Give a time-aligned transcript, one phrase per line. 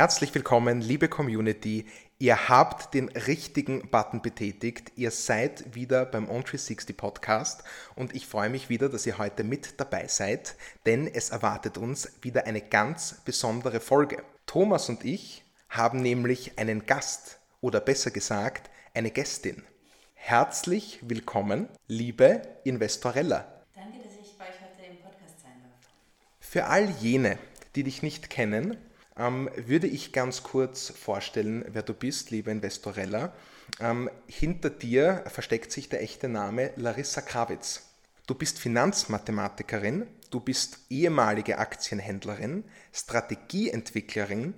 [0.00, 1.84] Herzlich willkommen, liebe Community.
[2.18, 4.92] Ihr habt den richtigen Button betätigt.
[4.96, 7.64] Ihr seid wieder beim On360 Podcast
[7.96, 10.56] und ich freue mich wieder, dass ihr heute mit dabei seid,
[10.86, 14.24] denn es erwartet uns wieder eine ganz besondere Folge.
[14.46, 19.62] Thomas und ich haben nämlich einen Gast oder besser gesagt eine Gästin.
[20.14, 23.66] Herzlich willkommen, liebe Investorella.
[23.74, 25.90] Danke, dass ich bei euch heute im Podcast sein darf.
[26.40, 27.36] Für all jene,
[27.74, 28.78] die dich nicht kennen,
[29.20, 33.32] ähm, würde ich ganz kurz vorstellen, wer du bist, liebe Investorella.
[33.78, 37.82] Ähm, hinter dir versteckt sich der echte Name Larissa Krawitz.
[38.26, 44.54] Du bist Finanzmathematikerin, du bist ehemalige Aktienhändlerin, Strategieentwicklerin,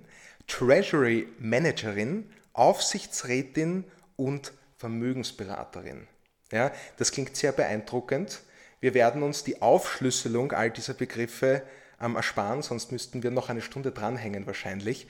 [0.47, 3.83] Treasury Managerin, Aufsichtsrätin
[4.15, 6.07] und Vermögensberaterin.
[6.51, 8.41] Ja, das klingt sehr beeindruckend.
[8.79, 11.63] Wir werden uns die Aufschlüsselung all dieser Begriffe
[12.03, 15.07] ähm, ersparen, sonst müssten wir noch eine Stunde dranhängen wahrscheinlich.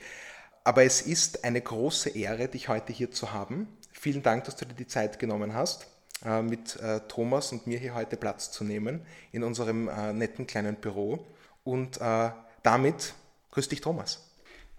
[0.62, 3.68] Aber es ist eine große Ehre, dich heute hier zu haben.
[3.92, 5.86] Vielen Dank, dass du dir die Zeit genommen hast,
[6.24, 10.46] äh, mit äh, Thomas und mir hier heute Platz zu nehmen in unserem äh, netten
[10.46, 11.26] kleinen Büro.
[11.64, 12.30] Und äh,
[12.62, 13.14] damit
[13.50, 14.30] grüß dich, Thomas.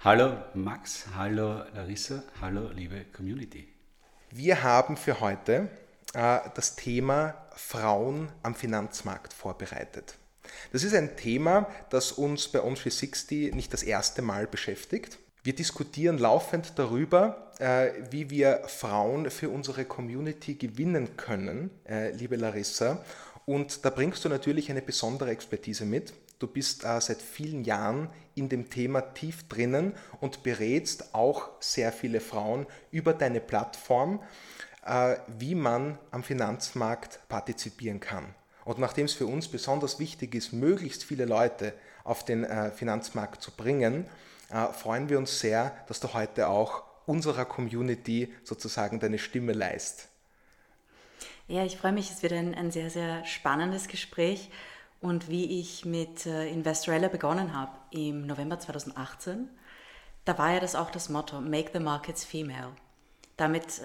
[0.04, 3.68] Hallo Max, hallo Larissa, hallo liebe Community.
[4.30, 5.70] Wir haben für heute
[6.14, 10.16] äh, das Thema Frauen am Finanzmarkt vorbereitet.
[10.72, 15.18] Das ist ein Thema, das uns bei On360 nicht das erste Mal beschäftigt.
[15.46, 22.36] Wir diskutieren laufend darüber, äh, wie wir Frauen für unsere Community gewinnen können, äh, liebe
[22.36, 23.06] Larissa.
[23.46, 26.14] Und da bringst du natürlich eine besondere Expertise mit.
[26.40, 31.92] Du bist äh, seit vielen Jahren in dem Thema tief drinnen und berätst auch sehr
[31.92, 34.22] viele Frauen über deine Plattform,
[35.40, 38.36] wie man am Finanzmarkt partizipieren kann.
[38.66, 43.42] Und nachdem es für uns besonders wichtig ist, möglichst viele Leute auf den äh, Finanzmarkt
[43.42, 44.06] zu bringen,
[44.50, 50.10] äh, freuen wir uns sehr, dass du heute auch unserer Community sozusagen deine Stimme leist.
[51.48, 54.50] Ja, ich freue mich, es wird ein, ein sehr, sehr spannendes Gespräch.
[55.00, 59.48] Und wie ich mit äh, Investorella begonnen habe im November 2018,
[60.26, 62.72] da war ja das auch das Motto, Make the Markets Female.
[63.38, 63.80] Damit,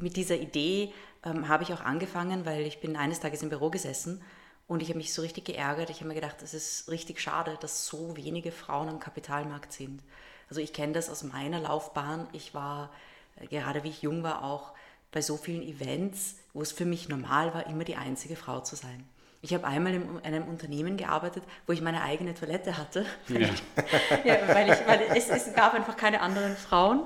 [0.00, 0.92] mit dieser Idee
[1.24, 4.22] ähm, habe ich auch angefangen, weil ich bin eines Tages im Büro gesessen
[4.66, 5.90] und ich habe mich so richtig geärgert.
[5.90, 10.02] Ich habe mir gedacht, es ist richtig schade, dass so wenige Frauen am Kapitalmarkt sind.
[10.48, 12.28] Also ich kenne das aus meiner Laufbahn.
[12.32, 12.90] Ich war,
[13.36, 14.72] äh, gerade wie ich jung war, auch
[15.10, 18.76] bei so vielen Events, wo es für mich normal war, immer die einzige Frau zu
[18.76, 19.08] sein.
[19.40, 23.48] Ich habe einmal in einem Unternehmen gearbeitet, wo ich meine eigene Toilette hatte, weil, ja.
[23.48, 23.62] ich,
[24.24, 27.04] ja, weil, ich, weil es, es, gab einfach keine anderen Frauen.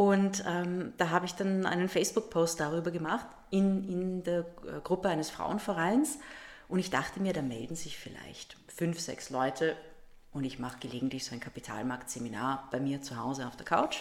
[0.00, 5.10] Und ähm, da habe ich dann einen Facebook-Post darüber gemacht in, in der äh, Gruppe
[5.10, 6.18] eines Frauenvereins.
[6.68, 9.76] Und ich dachte mir, da melden sich vielleicht fünf, sechs Leute
[10.32, 13.98] und ich mache gelegentlich so ein Kapitalmarktseminar bei mir zu Hause auf der Couch.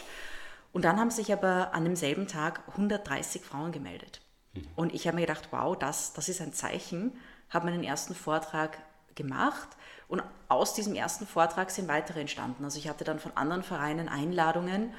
[0.71, 4.21] Und dann haben sich aber an demselben Tag 130 Frauen gemeldet.
[4.53, 4.67] Mhm.
[4.77, 7.11] Und ich habe mir gedacht, wow, das, das ist ein Zeichen,
[7.49, 8.77] habe meinen ersten Vortrag
[9.15, 9.67] gemacht
[10.07, 12.63] und aus diesem ersten Vortrag sind weitere entstanden.
[12.63, 14.93] Also ich hatte dann von anderen Vereinen Einladungen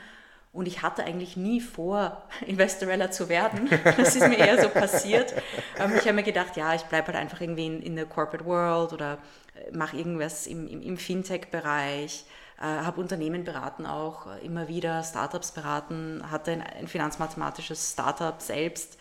[0.53, 3.69] und ich hatte eigentlich nie vor, Investorella zu werden.
[3.97, 5.35] Das ist mir eher so passiert.
[5.79, 8.45] Ähm, ich habe mir gedacht, ja, ich bleibe halt einfach irgendwie in, in der Corporate
[8.45, 9.19] World oder
[9.55, 12.25] äh, mache irgendwas im, im, im Fintech-Bereich,
[12.59, 18.41] äh, habe Unternehmen beraten auch, äh, immer wieder Startups beraten, hatte ein, ein finanzmathematisches Startup
[18.41, 18.99] selbst.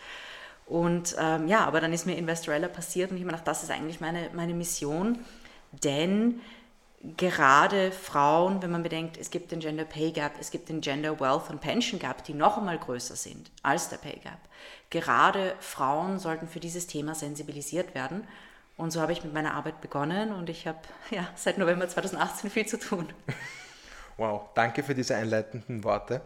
[0.66, 3.64] Und ähm, ja, aber dann ist mir Investorella passiert und ich habe mir gedacht, das
[3.64, 5.18] ist eigentlich meine, meine Mission,
[5.72, 6.40] denn
[7.16, 11.18] gerade Frauen, wenn man bedenkt, es gibt den Gender Pay Gap, es gibt den Gender
[11.18, 14.38] Wealth und Pension Gap, die noch einmal größer sind als der Pay Gap.
[14.90, 18.26] Gerade Frauen sollten für dieses Thema sensibilisiert werden.
[18.76, 20.78] Und so habe ich mit meiner Arbeit begonnen und ich habe
[21.10, 23.12] ja, seit November 2018 viel zu tun.
[24.16, 26.20] Wow, danke für diese einleitenden Worte.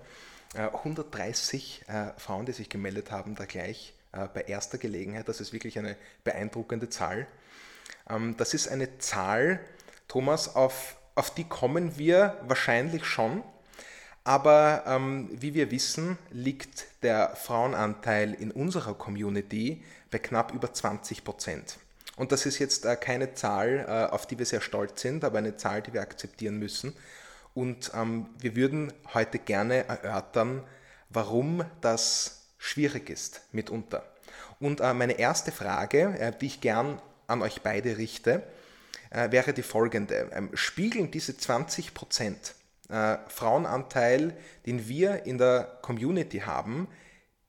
[0.56, 5.28] 130 äh, äh, Frauen, die sich gemeldet haben, da gleich äh, bei erster Gelegenheit.
[5.28, 7.26] Das ist wirklich eine beeindruckende Zahl.
[8.08, 9.60] Ähm, das ist eine Zahl,
[10.08, 13.42] Thomas, auf, auf die kommen wir wahrscheinlich schon.
[14.24, 21.24] Aber ähm, wie wir wissen, liegt der Frauenanteil in unserer Community bei knapp über 20
[21.24, 21.78] Prozent.
[22.16, 25.38] Und das ist jetzt äh, keine Zahl, äh, auf die wir sehr stolz sind, aber
[25.38, 26.94] eine Zahl, die wir akzeptieren müssen.
[27.52, 30.64] Und ähm, wir würden heute gerne erörtern,
[31.10, 34.04] warum das schwierig ist mitunter.
[34.58, 38.42] Und äh, meine erste Frage, äh, die ich gern an euch beide richte,
[39.14, 40.30] äh, wäre die folgende.
[40.32, 42.54] Ähm, spiegeln diese 20 Prozent
[42.88, 46.88] äh, Frauenanteil, den wir in der Community haben,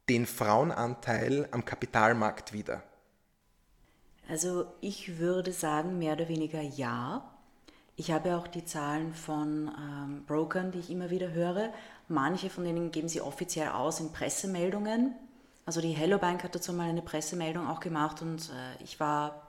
[0.08, 2.84] den Frauenanteil am Kapitalmarkt wider?
[4.30, 7.32] Also ich würde sagen, mehr oder weniger ja.
[7.96, 11.72] Ich habe auch die Zahlen von ähm, Brokern, die ich immer wieder höre.
[12.08, 15.16] Manche von denen geben sie offiziell aus in Pressemeldungen.
[15.66, 19.45] Also die Hello Bank hat dazu mal eine Pressemeldung auch gemacht und äh, ich war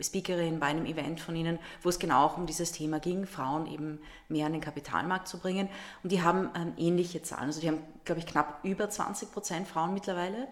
[0.00, 3.66] Speakerin bei einem Event von ihnen, wo es genau auch um dieses Thema ging, Frauen
[3.66, 5.68] eben mehr an den Kapitalmarkt zu bringen.
[6.02, 7.46] Und die haben ähm, ähnliche Zahlen.
[7.46, 10.48] Also die haben, glaube ich, knapp über 20 Prozent Frauen mittlerweile.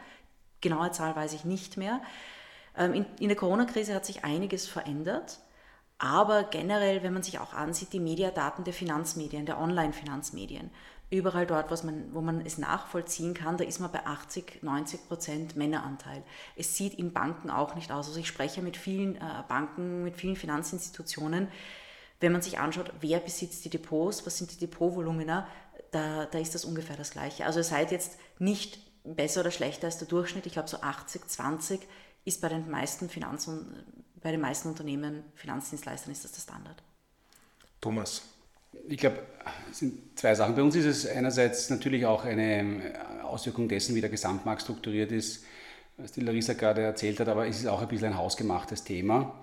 [0.61, 2.01] Genaue Zahl weiß ich nicht mehr.
[2.77, 5.39] Ähm, in, in der Corona-Krise hat sich einiges verändert.
[5.99, 10.71] Aber generell, wenn man sich auch ansieht, die Mediadaten der Finanzmedien, der Online-Finanzmedien,
[11.11, 15.09] überall dort, was man, wo man es nachvollziehen kann, da ist man bei 80, 90
[15.09, 16.23] Prozent Männeranteil.
[16.57, 18.09] Es sieht in Banken auch nicht aus.
[18.09, 21.49] Also ich spreche mit vielen äh, Banken, mit vielen Finanzinstitutionen.
[22.21, 25.47] Wenn man sich anschaut, wer besitzt die Depots, was sind die Depotvolumina,
[25.93, 27.47] da, da ist das ungefähr das Gleiche.
[27.47, 30.45] Also seid jetzt nicht besser oder schlechter als der Durchschnitt.
[30.47, 31.81] Ich glaube, so 80, 20
[32.25, 33.49] ist bei den meisten Finanz-
[34.21, 36.83] bei den meisten Unternehmen, Finanzdienstleistern ist das der Standard.
[37.81, 38.23] Thomas,
[38.89, 39.19] ich glaube,
[39.71, 40.55] es sind zwei Sachen.
[40.55, 42.95] Bei uns ist es einerseits natürlich auch eine
[43.25, 45.45] Auswirkung dessen, wie der Gesamtmarkt strukturiert ist,
[45.97, 49.35] was die Larissa gerade erzählt hat, aber es ist auch ein bisschen ein hausgemachtes Thema.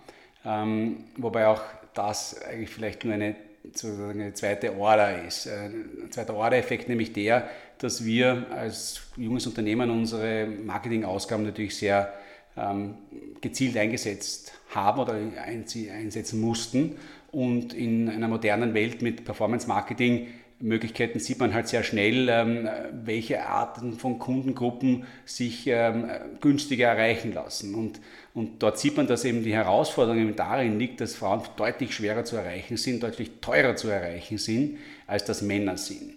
[0.46, 1.62] Ähm, wobei auch
[1.94, 5.48] das eigentlich vielleicht nur eine, sozusagen eine zweite Order ist.
[5.48, 12.14] Ein zweiter Order-Effekt, nämlich der, dass wir als junges Unternehmen unsere Marketingausgaben natürlich sehr
[12.58, 12.96] ähm,
[13.42, 16.98] gezielt eingesetzt haben oder einsetzen mussten
[17.36, 20.28] und in einer modernen Welt mit Performance Marketing
[20.62, 22.70] Möglichkeiten sieht man halt sehr schnell, ähm,
[23.04, 26.10] welche Arten von Kundengruppen sich ähm,
[26.40, 27.76] günstiger erreichen lassen.
[27.76, 28.00] Und,
[28.34, 32.38] und dort sieht man, dass eben die Herausforderung darin liegt, dass Frauen deutlich schwerer zu
[32.38, 36.14] erreichen sind, deutlich teurer zu erreichen sind, als das Männer sind.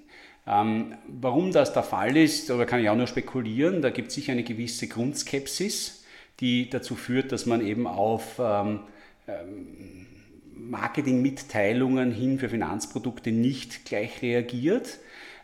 [0.47, 3.83] Ähm, warum das der Fall ist, darüber kann ich auch nur spekulieren.
[3.83, 6.05] Da gibt es sicher eine gewisse Grundskepsis,
[6.39, 8.41] die dazu führt, dass man eben auf
[10.59, 14.99] Marketingmitteilungen hin für Finanzprodukte nicht gleich reagiert.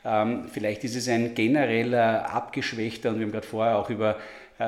[0.05, 4.19] Ähm, vielleicht ist es ein genereller abgeschwächter, und wir haben gerade vorher auch über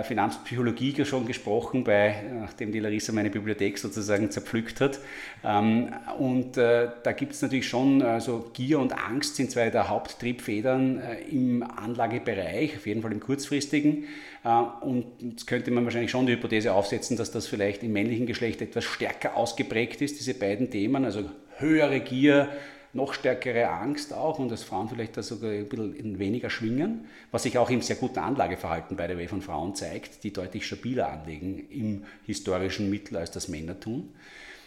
[0.03, 4.99] Finanzpsychologie schon gesprochen, bei, nachdem die Larissa meine Bibliothek sozusagen zerpflückt hat.
[5.45, 9.89] Ähm, und äh, da gibt es natürlich schon, also Gier und Angst sind zwei der
[9.89, 14.05] Haupttriebfedern äh, im Anlagebereich, auf jeden Fall im kurzfristigen.
[14.81, 18.63] Und jetzt könnte man wahrscheinlich schon die Hypothese aufsetzen, dass das vielleicht im männlichen Geschlecht
[18.63, 21.25] etwas stärker ausgeprägt ist, diese beiden Themen, also
[21.57, 22.49] höhere Gier,
[22.97, 27.45] noch stärkere Angst auch und dass Frauen vielleicht da sogar ein bisschen weniger schwingen, was
[27.45, 31.09] sich auch im sehr guten Anlageverhalten bei der Way von Frauen zeigt, die deutlich stabiler
[31.09, 34.09] anlegen im historischen Mittel, als das Männer tun.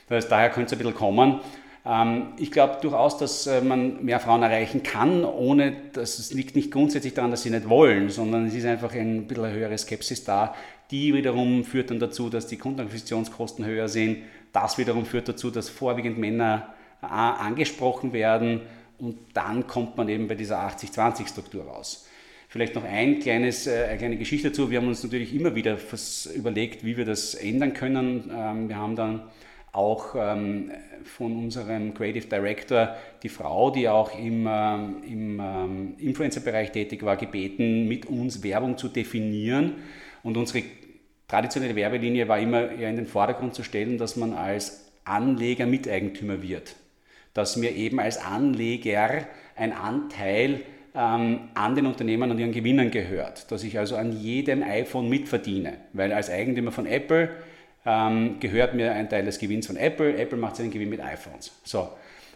[0.07, 1.41] Das heißt, daher könnte es ein bisschen kommen.
[1.85, 6.55] Ähm, ich glaube durchaus, dass äh, man mehr Frauen erreichen kann, ohne dass es liegt
[6.55, 10.23] nicht grundsätzlich daran, dass sie nicht wollen, sondern es ist einfach ein bisschen höhere Skepsis
[10.23, 10.55] da.
[10.91, 14.17] Die wiederum führt dann dazu, dass die Kundenakquisitionskosten höher sind.
[14.53, 18.61] Das wiederum führt dazu, dass vorwiegend Männer angesprochen werden
[18.99, 22.05] und dann kommt man eben bei dieser 80-20-Struktur raus.
[22.49, 24.71] Vielleicht noch ein kleines, äh, eine kleine Geschichte dazu.
[24.71, 25.77] Wir haben uns natürlich immer wieder
[26.35, 28.29] überlegt, wie wir das ändern können.
[28.35, 29.21] Ähm, wir haben dann
[29.71, 30.71] auch ähm,
[31.03, 37.87] von unserem Creative Director die Frau, die auch im, ähm, im Influencer-Bereich tätig war, gebeten,
[37.87, 39.75] mit uns Werbung zu definieren.
[40.23, 40.63] Und unsere
[41.27, 46.41] traditionelle Werbelinie war immer eher in den Vordergrund zu stellen, dass man als Anleger Miteigentümer
[46.41, 46.75] wird
[47.33, 50.61] dass mir eben als Anleger ein Anteil
[50.95, 55.73] ähm, an den Unternehmen und ihren Gewinnen gehört, dass ich also an jedem iPhone mitverdiene,
[55.93, 57.29] weil als Eigentümer von Apple
[57.85, 61.51] ähm, gehört mir ein Teil des Gewinns von Apple, Apple macht seinen Gewinn mit iPhones.
[61.63, 61.89] So.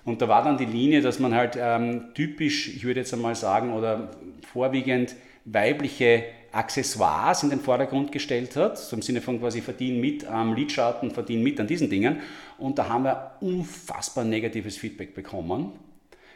[0.06, 3.36] Und da war dann die Linie, dass man halt ähm, typisch, ich würde jetzt einmal
[3.36, 4.12] sagen, oder
[4.52, 10.26] vorwiegend weibliche Accessoires in den Vordergrund gestellt hat, so im Sinne von quasi verdienen mit
[10.26, 12.22] am Leadschatten, verdienen mit an diesen Dingen.
[12.58, 15.72] Und da haben wir unfassbar negatives Feedback bekommen.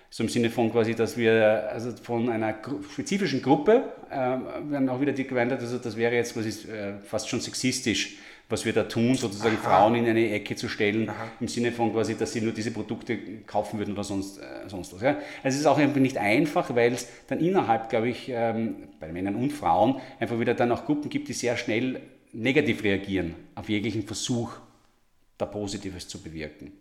[0.10, 2.56] So im Sinne von quasi, dass wir also von einer
[2.92, 7.28] spezifischen Gruppe, äh, werden auch wieder die gemeint also das wäre jetzt quasi äh, fast
[7.30, 8.18] schon sexistisch,
[8.50, 9.70] was wir da tun, sozusagen Aha.
[9.70, 11.28] Frauen in eine Ecke zu stellen, Aha.
[11.40, 14.94] im Sinne von quasi, dass sie nur diese Produkte kaufen würden oder sonst, äh, sonst
[14.94, 15.02] was.
[15.02, 15.18] Ja.
[15.44, 19.12] Also es ist auch einfach nicht einfach, weil es dann innerhalb, glaube ich, ähm, bei
[19.12, 22.02] Männern und Frauen einfach wieder dann auch Gruppen gibt, die sehr schnell
[22.32, 24.54] negativ reagieren auf jeglichen Versuch,
[25.38, 26.72] da Positives zu bewirken.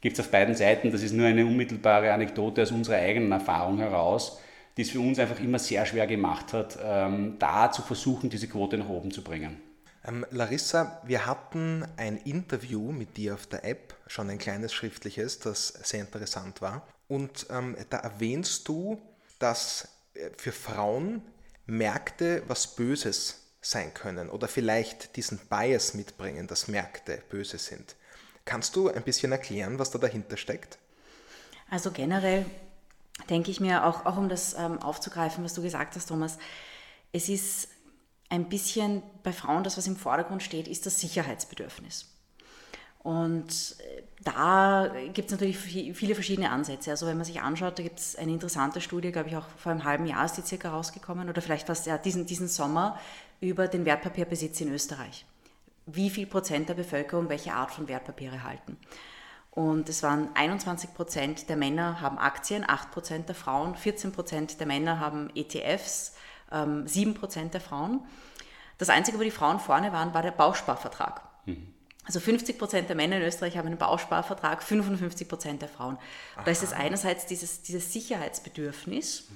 [0.00, 3.78] Gibt es auf beiden Seiten, das ist nur eine unmittelbare Anekdote aus unserer eigenen Erfahrung
[3.78, 4.38] heraus,
[4.76, 8.48] die es für uns einfach immer sehr schwer gemacht hat, ähm, da zu versuchen, diese
[8.48, 9.63] Quote nach oben zu bringen.
[10.06, 15.38] Ähm, Larissa, wir hatten ein Interview mit dir auf der App, schon ein kleines schriftliches,
[15.38, 16.86] das sehr interessant war.
[17.08, 19.00] Und ähm, da erwähnst du,
[19.38, 21.22] dass äh, für Frauen
[21.66, 27.96] Märkte was Böses sein können oder vielleicht diesen Bias mitbringen, dass Märkte böse sind.
[28.44, 30.78] Kannst du ein bisschen erklären, was da dahinter steckt?
[31.70, 32.44] Also generell
[33.30, 36.36] denke ich mir, auch, auch um das ähm, aufzugreifen, was du gesagt hast, Thomas,
[37.12, 37.68] es ist
[38.28, 42.10] ein bisschen bei Frauen, das, was im Vordergrund steht, ist das Sicherheitsbedürfnis.
[43.04, 46.90] Und äh, da gibt es natürlich viele verschiedene Ansätze.
[46.90, 49.72] Also wenn man sich anschaut, da gibt es eine interessante Studie, glaube ich auch vor
[49.72, 52.98] einem halben Jahr ist die circa rausgekommen oder vielleicht fast ja, diesen, diesen Sommer
[53.40, 55.26] über den Wertpapierbesitz in Österreich.
[55.84, 58.78] Wie viel Prozent der Bevölkerung welche Art von Wertpapiere halten.
[59.50, 64.58] Und es waren 21 Prozent der Männer haben Aktien, 8 Prozent der Frauen, 14 Prozent
[64.58, 66.14] der Männer haben ETFs,
[66.50, 68.00] 7 ähm, Prozent der Frauen.
[68.78, 71.22] Das Einzige, wo die Frauen vorne waren, war der Bausparvertrag.
[71.46, 71.74] Mhm.
[72.06, 75.96] Also 50 Prozent der Männer in Österreich haben einen Bausparvertrag, 55 Prozent der Frauen.
[76.44, 79.28] Da ist es einerseits dieses, dieses Sicherheitsbedürfnis.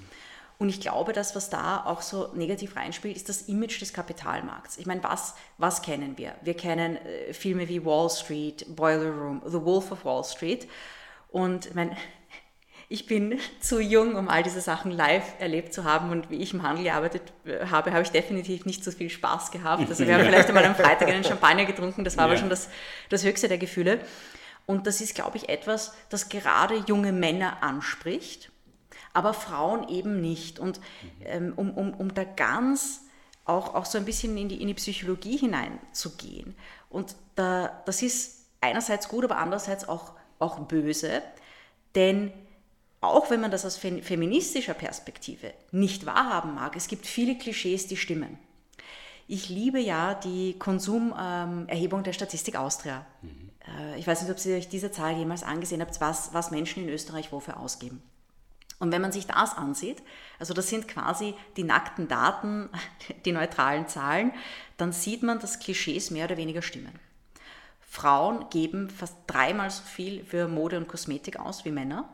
[0.59, 4.77] Und ich glaube, das, was da auch so negativ reinspielt, ist das Image des Kapitalmarkts.
[4.77, 6.35] Ich meine, was, was kennen wir?
[6.41, 10.67] Wir kennen äh, Filme wie Wall Street, Boiler Room, The Wolf of Wall Street.
[11.29, 11.95] Und ich meine,
[12.89, 16.53] ich bin zu jung, um all diese Sachen live erlebt zu haben und wie ich
[16.53, 19.87] im Handel gearbeitet äh, habe, habe ich definitiv nicht so viel Spaß gehabt.
[19.87, 22.31] Also wir haben vielleicht einmal am Freitag einen Champagner getrunken, das war ja.
[22.31, 22.67] aber schon das,
[23.09, 23.99] das höchste der Gefühle.
[24.65, 28.51] Und das ist, glaube ich, etwas, das gerade junge Männer anspricht,
[29.13, 30.59] aber Frauen eben nicht.
[30.59, 30.79] Und
[31.25, 33.01] ähm, um, um, um da ganz
[33.45, 36.55] auch, auch so ein bisschen in die, in die Psychologie hineinzugehen.
[36.89, 41.23] Und da, das ist einerseits gut, aber andererseits auch, auch böse,
[41.95, 42.31] denn
[43.01, 47.97] auch wenn man das aus feministischer Perspektive nicht wahrhaben mag, es gibt viele Klischees, die
[47.97, 48.37] stimmen.
[49.27, 53.05] Ich liebe ja die Konsumerhebung der Statistik Austria.
[53.21, 53.49] Mhm.
[53.97, 56.89] Ich weiß nicht, ob Sie euch diese Zahl jemals angesehen habt, was, was Menschen in
[56.89, 58.01] Österreich wofür ausgeben.
[58.79, 60.01] Und wenn man sich das ansieht,
[60.39, 62.69] also das sind quasi die nackten Daten,
[63.25, 64.31] die neutralen Zahlen,
[64.77, 66.97] dann sieht man, dass Klischees mehr oder weniger stimmen.
[67.81, 72.07] Frauen geben fast dreimal so viel für Mode und Kosmetik aus wie Männer.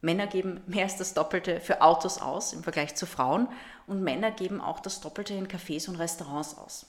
[0.00, 3.48] Männer geben mehr als das Doppelte für Autos aus im Vergleich zu Frauen
[3.86, 6.86] und Männer geben auch das Doppelte in Cafés und Restaurants aus.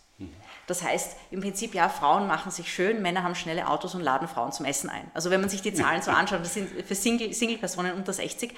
[0.67, 4.27] Das heißt, im Prinzip, ja, Frauen machen sich schön, Männer haben schnelle Autos und laden
[4.27, 5.09] Frauen zum Essen ein.
[5.13, 8.53] Also wenn man sich die Zahlen so anschaut, das sind für Single, Single-Personen unter 60,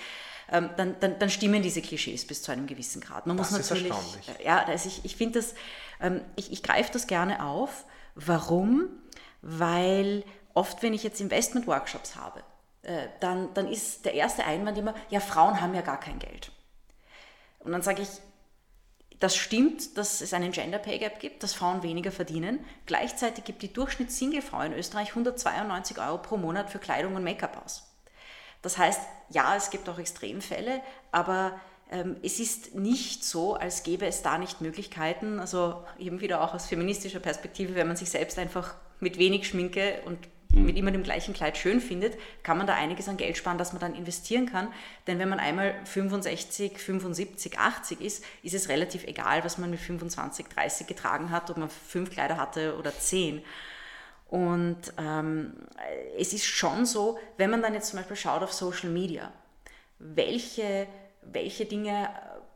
[0.51, 3.27] ähm, dann, dann, dann, stimmen diese Klischees bis zu einem gewissen Grad.
[3.27, 4.46] Man das muss natürlich, ist erstaunlich.
[4.46, 5.53] Ja, also ich, ich finde das,
[6.01, 7.86] ähm, ich, ich greife das gerne auf.
[8.15, 8.89] Warum?
[9.41, 12.43] Weil oft, wenn ich jetzt Investment-Workshops habe,
[12.83, 16.51] äh, dann, dann ist der erste Einwand immer, ja, Frauen haben ja gar kein Geld.
[17.59, 18.09] Und dann sage ich,
[19.19, 22.65] das stimmt, dass es einen Gender Pay Gap gibt, dass Frauen weniger verdienen.
[22.88, 27.83] Gleichzeitig gibt die Durchschnitts-Single-Frau in Österreich 192 Euro pro Monat für Kleidung und Make-up aus.
[28.63, 31.59] Das heißt, ja, es gibt auch Extremfälle, aber
[31.91, 35.39] ähm, es ist nicht so, als gäbe es da nicht Möglichkeiten.
[35.39, 40.01] Also eben wieder auch aus feministischer Perspektive, wenn man sich selbst einfach mit wenig Schminke
[40.05, 40.17] und
[40.53, 40.65] Mhm.
[40.65, 43.74] mit immer dem gleichen Kleid schön findet, kann man da einiges an Geld sparen, das
[43.74, 44.67] man dann investieren kann.
[45.08, 49.79] Denn wenn man einmal 65, 75, 80 ist, ist es relativ egal, was man mit
[49.79, 53.41] 25, 30 getragen hat, ob man fünf Kleider hatte oder zehn.
[54.29, 55.53] Und ähm,
[56.17, 59.31] es ist schon so, wenn man dann jetzt zum Beispiel schaut auf Social Media,
[60.00, 60.88] welche,
[61.22, 62.10] welche Dinge,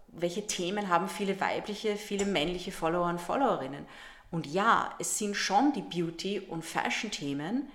[0.08, 3.86] welche Themen haben viele weibliche, viele männliche Follower und Followerinnen.
[4.32, 7.70] Und ja, es sind schon die Beauty- und Fashion-Themen,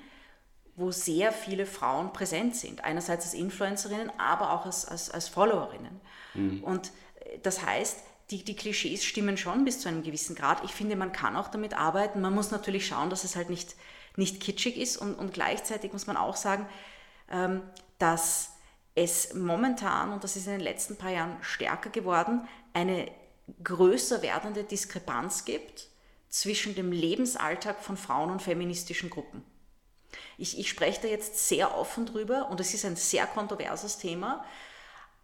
[0.81, 2.85] wo sehr viele Frauen präsent sind.
[2.85, 6.01] Einerseits als Influencerinnen, aber auch als, als, als Followerinnen.
[6.35, 6.65] Mhm.
[6.65, 6.89] Und
[7.21, 7.99] äh, das heißt,
[8.31, 10.65] die, die Klischees stimmen schon bis zu einem gewissen Grad.
[10.65, 12.21] Ich finde, man kann auch damit arbeiten.
[12.21, 13.75] Man muss natürlich schauen, dass es halt nicht,
[14.17, 14.97] nicht kitschig ist.
[14.97, 16.67] Und, und gleichzeitig muss man auch sagen,
[17.31, 17.63] ähm,
[17.99, 18.53] dass
[18.95, 23.11] es momentan, und das ist in den letzten paar Jahren stärker geworden, eine
[23.65, 25.89] größer werdende Diskrepanz gibt
[26.29, 29.43] zwischen dem Lebensalltag von Frauen und feministischen Gruppen.
[30.39, 34.45] Ich, ich spreche da jetzt sehr offen drüber und es ist ein sehr kontroverses Thema,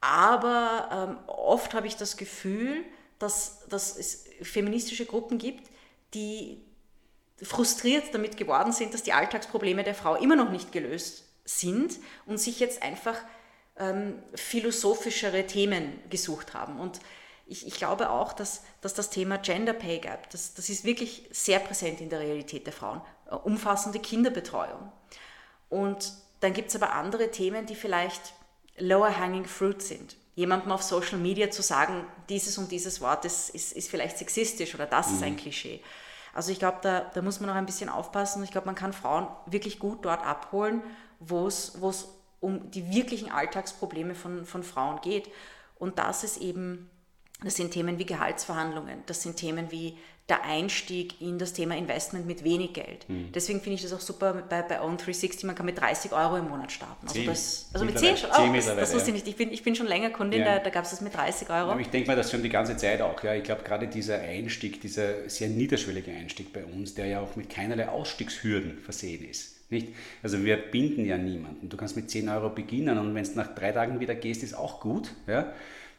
[0.00, 2.85] aber ähm, oft habe ich das Gefühl,
[3.19, 5.71] dass, dass es feministische Gruppen gibt,
[6.14, 6.62] die
[7.43, 12.38] frustriert damit geworden sind, dass die Alltagsprobleme der Frau immer noch nicht gelöst sind und
[12.38, 13.16] sich jetzt einfach
[13.78, 16.81] ähm, philosophischere Themen gesucht haben.
[16.81, 17.00] Und
[17.47, 21.28] ich, ich, glaube auch, dass, dass das Thema Gender Pay Gap, das, das ist wirklich
[21.31, 23.00] sehr präsent in der Realität der Frauen.
[23.30, 24.92] Äh, umfassende Kinderbetreuung.
[25.68, 28.35] Und dann gibt es aber andere Themen, die vielleicht
[28.78, 30.16] lower hanging fruit sind.
[30.35, 34.75] Jemandem auf Social Media zu sagen, dieses und dieses Wort ist, ist, ist vielleicht sexistisch
[34.75, 35.14] oder das mhm.
[35.14, 35.38] ist ein mhm.
[35.38, 35.83] Klischee.
[36.35, 38.45] Also ich glaube, da, da muss man noch ein bisschen aufpassen.
[38.45, 40.83] Ich glaube, man kann Frauen wirklich gut dort abholen,
[41.18, 41.73] wo es
[42.40, 45.30] um die wirklichen Alltagsprobleme von, von Frauen geht.
[45.78, 46.90] Und das ist eben,
[47.42, 49.97] das sind Themen wie Gehaltsverhandlungen, das sind Themen wie
[50.28, 53.09] der Einstieg in das Thema Investment mit wenig Geld.
[53.09, 53.30] Mhm.
[53.33, 56.49] Deswegen finde ich das auch super bei, bei Own360, man kann mit 30 Euro im
[56.49, 57.06] Monat starten.
[57.06, 59.28] Also, das, also mit 10 schon, oh, das, das wusste ich nicht.
[59.28, 60.56] Ich bin, ich bin schon länger Kundin, ja.
[60.56, 61.71] da, da gab es das mit 30 Euro.
[61.71, 63.23] Aber ich denke mal, das schon die ganze Zeit auch.
[63.23, 63.35] Ja.
[63.35, 67.49] Ich glaube, gerade dieser Einstieg, dieser sehr niederschwellige Einstieg bei uns, der ja auch mit
[67.49, 69.71] keinerlei Ausstiegshürden versehen ist.
[69.71, 69.88] Nicht?
[70.23, 71.68] Also wir binden ja niemanden.
[71.68, 74.54] Du kannst mit 10 Euro beginnen und wenn es nach drei Tagen wieder gehst, ist
[74.54, 75.12] auch gut.
[75.26, 75.52] Ja?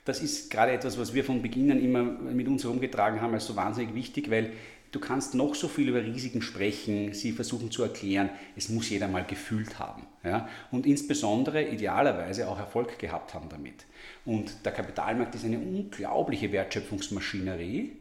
[0.07, 3.45] Das ist gerade etwas, was wir von Beginn an immer mit uns herumgetragen haben, als
[3.45, 4.53] so wahnsinnig wichtig, weil
[4.91, 9.09] du kannst noch so viel über Risiken sprechen, sie versuchen zu erklären, es muss jeder
[9.09, 10.03] mal gefühlt haben.
[10.23, 10.47] Ja?
[10.71, 13.85] Und insbesondere idealerweise auch Erfolg gehabt haben damit.
[14.23, 17.91] Und der Kapitalmarkt ist eine unglaubliche Wertschöpfungsmaschinerie,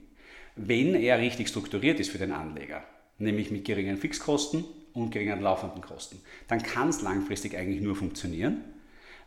[0.55, 2.85] wenn er richtig strukturiert ist für den Anleger,
[3.19, 6.21] nämlich mit geringen Fixkosten und geringen laufenden Kosten.
[6.47, 8.76] Dann kann es langfristig eigentlich nur funktionieren.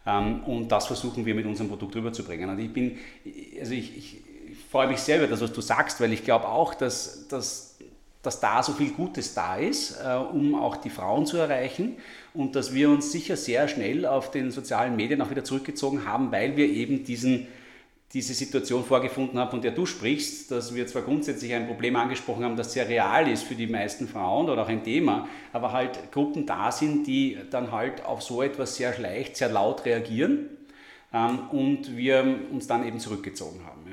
[0.06, 2.50] Ähm, und das versuchen wir mit unserem Produkt rüberzubringen.
[2.50, 2.98] Und ich bin,
[3.60, 4.18] also ich, ich,
[4.52, 7.78] ich freue mich sehr über das, was du sagst, weil ich glaube auch, dass, dass,
[8.22, 11.98] dass da so viel Gutes da ist, äh, um auch die Frauen zu erreichen
[12.34, 16.32] und dass wir uns sicher sehr schnell auf den sozialen Medien auch wieder zurückgezogen haben,
[16.32, 17.48] weil wir eben diesen
[18.14, 22.44] diese Situation vorgefunden habe, von der du sprichst, dass wir zwar grundsätzlich ein Problem angesprochen
[22.44, 26.12] haben, das sehr real ist für die meisten Frauen oder auch ein Thema, aber halt
[26.12, 30.50] Gruppen da sind, die dann halt auf so etwas sehr leicht, sehr laut reagieren
[31.14, 33.86] ähm, und wir uns dann eben zurückgezogen haben.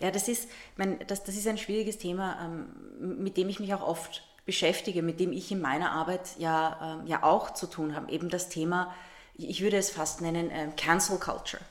[0.00, 3.60] Ja, ja das, ist, mein, das, das ist ein schwieriges Thema, ähm, mit dem ich
[3.60, 7.68] mich auch oft beschäftige, mit dem ich in meiner Arbeit ja, ähm, ja auch zu
[7.68, 8.10] tun habe.
[8.10, 8.92] Eben das Thema,
[9.36, 11.62] ich würde es fast nennen, ähm, Cancel Culture.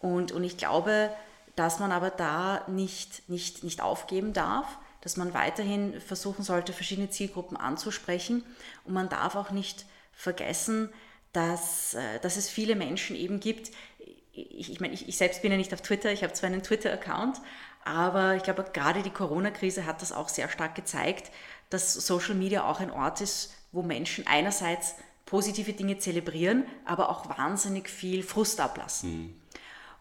[0.00, 1.10] Und, und ich glaube,
[1.56, 4.66] dass man aber da nicht, nicht, nicht aufgeben darf,
[5.00, 8.44] dass man weiterhin versuchen sollte, verschiedene Zielgruppen anzusprechen.
[8.84, 10.90] Und man darf auch nicht vergessen,
[11.32, 13.70] dass, äh, dass es viele Menschen eben gibt.
[14.32, 16.62] Ich, ich meine, ich, ich selbst bin ja nicht auf Twitter, ich habe zwar einen
[16.62, 17.40] Twitter-Account,
[17.84, 21.30] aber ich glaube, gerade die Corona-Krise hat das auch sehr stark gezeigt,
[21.70, 27.28] dass Social Media auch ein Ort ist, wo Menschen einerseits positive Dinge zelebrieren, aber auch
[27.38, 29.10] wahnsinnig viel Frust ablassen.
[29.10, 29.39] Mhm.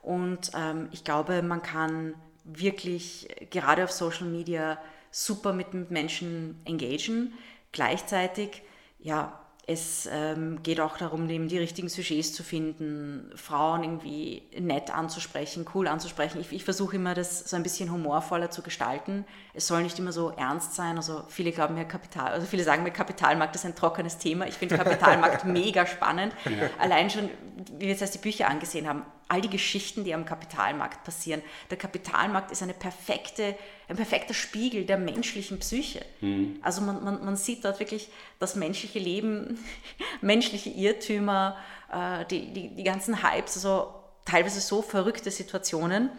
[0.01, 4.77] Und ähm, ich glaube, man kann wirklich gerade auf Social Media
[5.12, 7.33] super mit Menschen engagieren.
[7.71, 8.63] Gleichzeitig,
[8.99, 14.91] ja, es ähm, geht auch darum, eben die richtigen Sujets zu finden, Frauen irgendwie nett
[14.91, 16.41] anzusprechen, cool anzusprechen.
[16.41, 19.25] Ich, ich versuche immer, das so ein bisschen humorvoller zu gestalten.
[19.60, 20.95] Es soll nicht immer so ernst sein.
[20.95, 24.48] Also viele glauben mir Kapital, also viele sagen mir Kapitalmarkt ist ein trockenes Thema.
[24.48, 26.34] Ich finde Kapitalmarkt mega spannend.
[26.45, 26.69] Ja.
[26.80, 27.30] Allein schon,
[27.74, 31.41] wie wir jetzt erst die Bücher angesehen haben, all die Geschichten, die am Kapitalmarkt passieren.
[31.69, 33.54] Der Kapitalmarkt ist eine perfekte,
[33.89, 36.06] ein perfekter Spiegel der menschlichen Psyche.
[36.22, 36.60] Mhm.
[36.62, 39.60] Also man, man, man sieht dort wirklich das menschliche Leben,
[40.22, 41.58] menschliche Irrtümer,
[41.91, 43.93] äh, die, die, die ganzen Hypes, also
[44.24, 46.12] teilweise so verrückte Situationen.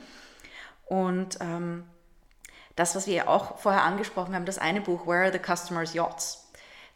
[0.85, 1.85] Und ähm,
[2.81, 6.49] das, was wir auch vorher angesprochen haben, das eine Buch, Where are the Customers' Yachts?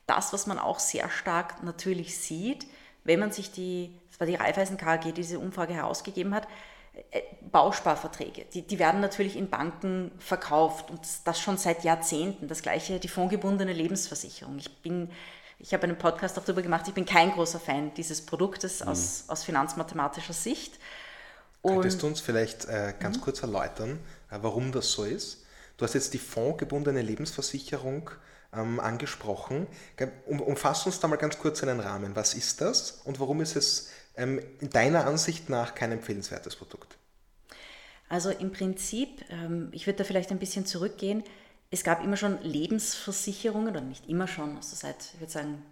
[0.07, 2.67] Das, was man auch sehr stark natürlich sieht,
[3.05, 6.47] wenn man sich die das war die Raiffeisen KG, die diese Umfrage herausgegeben hat,
[7.11, 12.47] äh, Bausparverträge, die, die werden natürlich in Banken verkauft und das schon seit Jahrzehnten.
[12.47, 14.57] Das gleiche die fondgebundene Lebensversicherung.
[14.59, 15.11] Ich bin,
[15.59, 18.91] ich habe einen Podcast auch darüber gemacht, ich bin kein großer Fan dieses Produktes mhm.
[18.91, 20.79] aus, aus finanzmathematischer Sicht.
[21.61, 23.23] Und Könntest du uns vielleicht äh, ganz mhm.
[23.23, 23.99] kurz erläutern,
[24.31, 25.44] äh, warum das so ist?
[25.77, 28.11] Du hast jetzt die fondgebundene Lebensversicherung
[28.53, 29.67] ähm, angesprochen.
[30.27, 32.15] Um, umfass uns da mal ganz kurz einen Rahmen.
[32.17, 36.97] Was ist das und warum ist es ähm, in deiner Ansicht nach kein empfehlenswertes Produkt?
[38.09, 41.25] Also im Prinzip, ähm, ich würde da vielleicht ein bisschen zurückgehen,
[41.71, 45.63] es gab immer schon Lebensversicherungen, oder nicht immer schon, also seit, ich würde sagen,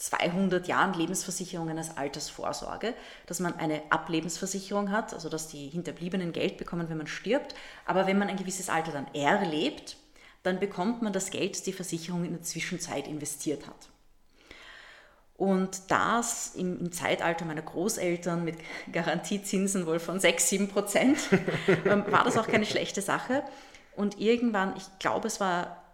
[0.00, 2.94] 200 Jahren Lebensversicherungen als Altersvorsorge,
[3.26, 7.54] dass man eine Ablebensversicherung hat, also dass die Hinterbliebenen Geld bekommen, wenn man stirbt.
[7.84, 9.98] Aber wenn man ein gewisses Alter dann erlebt,
[10.42, 13.90] dann bekommt man das Geld, das die Versicherung in der Zwischenzeit investiert hat.
[15.36, 18.56] Und das im, im, Zeitalter meiner Großeltern mit
[18.92, 21.18] Garantiezinsen wohl von 6, 7 Prozent,
[21.84, 23.42] ähm, war das auch keine schlechte Sache.
[23.96, 25.84] Und irgendwann, ich glaube, es war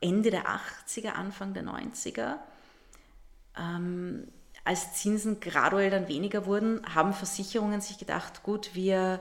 [0.00, 2.38] Ende der 80er, Anfang der 90er,
[3.58, 4.28] ähm,
[4.64, 9.20] als Zinsen graduell dann weniger wurden, haben Versicherungen sich gedacht, gut, wir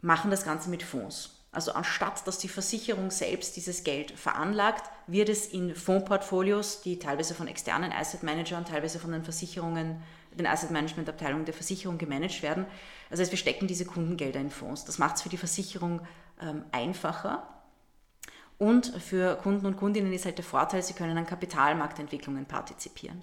[0.00, 1.42] machen das Ganze mit Fonds.
[1.52, 7.34] Also anstatt dass die Versicherung selbst dieses Geld veranlagt, wird es in Fondsportfolios, die teilweise
[7.34, 12.42] von externen Asset Managern, teilweise von den Versicherungen, den Asset Management Abteilungen der Versicherung gemanagt
[12.42, 12.64] werden.
[13.10, 14.86] Das heißt, wir stecken diese Kundengelder in Fonds.
[14.86, 16.00] Das macht es für die Versicherung
[16.40, 17.46] ähm, einfacher.
[18.62, 23.22] Und für Kunden und Kundinnen ist halt der Vorteil, sie können an Kapitalmarktentwicklungen partizipieren.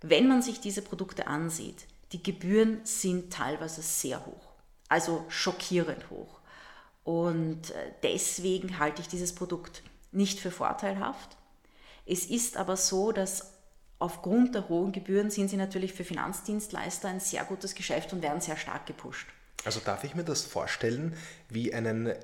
[0.00, 4.52] Wenn man sich diese Produkte ansieht, die Gebühren sind teilweise sehr hoch,
[4.88, 6.38] also schockierend hoch.
[7.02, 11.36] Und äh, deswegen halte ich dieses Produkt nicht für vorteilhaft.
[12.06, 13.54] Es ist aber so, dass
[13.98, 18.40] aufgrund der hohen Gebühren sind sie natürlich für Finanzdienstleister ein sehr gutes Geschäft und werden
[18.40, 19.26] sehr stark gepusht.
[19.64, 21.16] Also darf ich mir das vorstellen
[21.48, 22.14] wie einen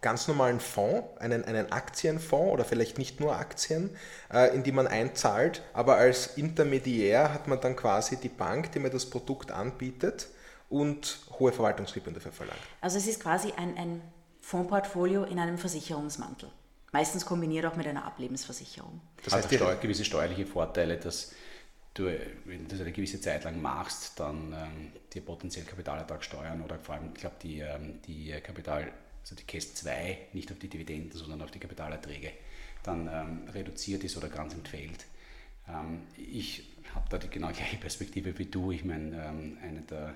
[0.00, 3.90] ganz normalen Fonds, einen, einen Aktienfonds oder vielleicht nicht nur Aktien,
[4.32, 8.78] äh, in die man einzahlt, aber als Intermediär hat man dann quasi die Bank, die
[8.78, 10.28] mir das Produkt anbietet
[10.68, 12.60] und hohe Verwaltungsgebühren dafür verlangt.
[12.80, 14.02] Also es ist quasi ein, ein
[14.40, 16.50] Fondsportfolio in einem Versicherungsmantel.
[16.92, 19.00] Meistens kombiniert auch mit einer Ablebensversicherung.
[19.24, 21.32] Das heißt, Steu gewisse steuerliche Vorteile, dass
[21.94, 22.06] du,
[22.46, 26.78] wenn du das eine gewisse Zeit lang machst, dann ähm, dir potenziell Kapitalertrag steuern oder
[26.78, 30.68] vor allem, ich glaube, die, ähm, die Kapital, also die KES 2, nicht auf die
[30.68, 32.32] Dividenden, sondern auf die Kapitalerträge,
[32.82, 35.06] dann ähm, reduziert ist oder ganz entfällt.
[35.68, 38.72] Ähm, ich habe da die genau gleiche Perspektive wie du.
[38.72, 40.14] Ich meine, ähm, eine der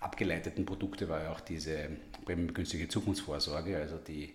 [0.00, 1.88] abgeleiteten Produkte war ja auch diese
[2.24, 4.34] prämienbegünstigte Zukunftsvorsorge, also die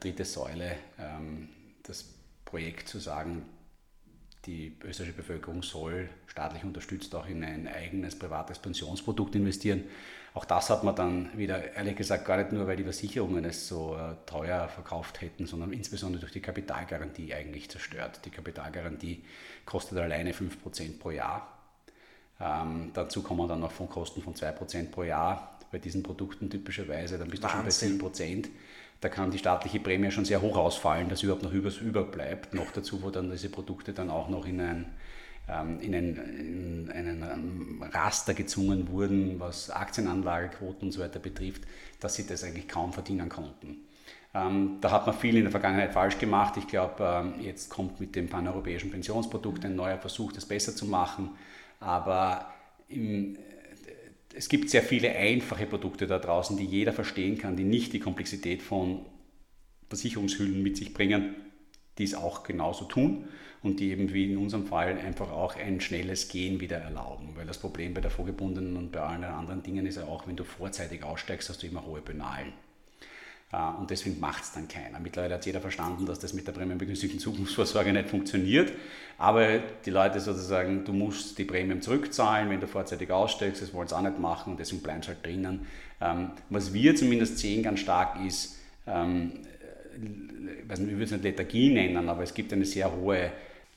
[0.00, 1.48] dritte Säule, ähm,
[1.82, 2.04] das
[2.44, 3.44] Projekt zu sagen,
[4.46, 9.84] die österreichische Bevölkerung soll staatlich unterstützt auch in ein eigenes privates Pensionsprodukt investieren.
[10.34, 13.68] Auch das hat man dann wieder, ehrlich gesagt, gar nicht nur, weil die Versicherungen es
[13.68, 18.20] so äh, teuer verkauft hätten, sondern insbesondere durch die Kapitalgarantie eigentlich zerstört.
[18.24, 19.24] Die Kapitalgarantie
[19.64, 21.56] kostet alleine 5% pro Jahr.
[22.40, 27.30] Ähm, dazu kommen dann noch Fondkosten von 2% pro Jahr bei diesen Produkten typischerweise, dann
[27.30, 27.98] bist Wahnsinn.
[27.98, 28.50] du schon bei 10%
[29.04, 32.54] da kann die staatliche Prämie schon sehr hoch ausfallen, dass überhaupt noch übers überbleibt.
[32.54, 34.86] Noch dazu, wo dann diese Produkte dann auch noch in ein
[35.46, 41.62] in einen, in einen ähm, Raster gezwungen wurden, was Aktienanlagequoten und so weiter betrifft,
[42.00, 43.76] dass sie das eigentlich kaum verdienen konnten.
[44.32, 46.56] Ähm, da hat man viel in der Vergangenheit falsch gemacht.
[46.56, 51.30] Ich glaube, jetzt kommt mit dem paneuropäischen Pensionsprodukt ein neuer Versuch, das besser zu machen.
[51.78, 52.50] Aber
[52.88, 53.36] im,
[54.34, 58.00] es gibt sehr viele einfache Produkte da draußen, die jeder verstehen kann, die nicht die
[58.00, 59.04] Komplexität von
[59.90, 61.34] Versicherungshüllen mit sich bringen,
[61.98, 63.28] die es auch genauso tun
[63.64, 67.30] und die eben wie in unserem Fall einfach auch ein schnelles Gehen wieder erlauben.
[67.34, 70.36] Weil das Problem bei der vorgebundenen und bei allen anderen Dingen ist ja auch, wenn
[70.36, 72.52] du vorzeitig aussteigst, hast du immer hohe Penalen.
[73.50, 75.00] Äh, und deswegen macht es dann keiner.
[75.00, 78.70] Mittlerweile hat jeder verstanden, dass das mit der prämienbegünstigten Zukunftsvorsorge nicht funktioniert.
[79.16, 83.88] Aber die Leute sozusagen, du musst die Prämien zurückzahlen, wenn du vorzeitig aussteigst, das wollen
[83.88, 85.66] sie auch nicht machen und deswegen bleiben sie halt drinnen.
[86.02, 89.32] Ähm, was wir zumindest sehen ganz stark ist, ähm,
[89.94, 93.32] ich weiß nicht, ich würde es nicht Lethargie nennen, aber es gibt eine sehr hohe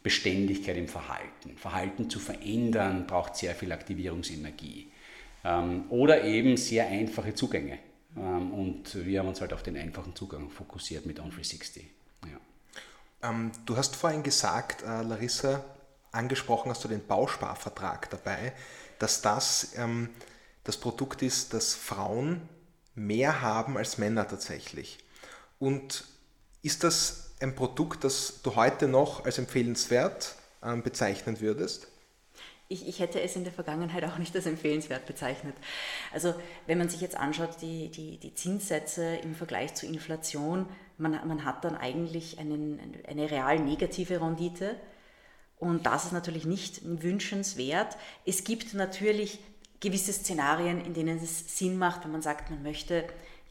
[0.08, 1.58] Beständigkeit im Verhalten.
[1.58, 4.90] Verhalten zu verändern braucht sehr viel Aktivierungsenergie.
[5.44, 7.78] Ähm, oder eben sehr einfache Zugänge.
[8.16, 11.82] Ähm, und wir haben uns halt auf den einfachen Zugang fokussiert mit On360.
[12.26, 13.30] Ja.
[13.30, 15.66] Ähm, du hast vorhin gesagt, äh, Larissa,
[16.14, 18.54] angesprochen hast du den Bausparvertrag dabei,
[19.00, 19.76] dass das
[20.64, 22.48] das Produkt ist, das Frauen
[22.96, 25.00] mehr haben als Männer tatsächlich.
[25.60, 26.06] Und
[26.64, 31.88] ist das ein Produkt, das du heute noch als empfehlenswert ähm, bezeichnen würdest?
[32.70, 35.56] ich, ich, hätte es in der Vergangenheit auch nicht als empfehlenswert bezeichnet.
[36.14, 36.34] Also
[36.66, 40.66] wenn man sich jetzt anschaut, die, die, die Zinssätze im Vergleich zur Inflation,
[40.98, 44.76] man, man hat dann eigentlich einen, eine real negative Rendite.
[45.58, 47.98] Und das ist natürlich nicht wünschenswert.
[48.26, 49.40] Es gibt natürlich
[49.80, 53.06] gewisse Szenarien, in denen es Sinn macht, wenn man sagt, man möchte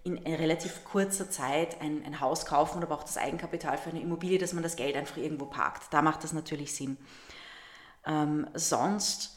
[0.07, 4.01] in relativ kurzer Zeit ein, ein Haus kaufen oder aber auch das Eigenkapital für eine
[4.01, 5.93] Immobilie, dass man das Geld einfach irgendwo parkt.
[5.93, 6.97] Da macht das natürlich Sinn.
[8.07, 9.37] Ähm, sonst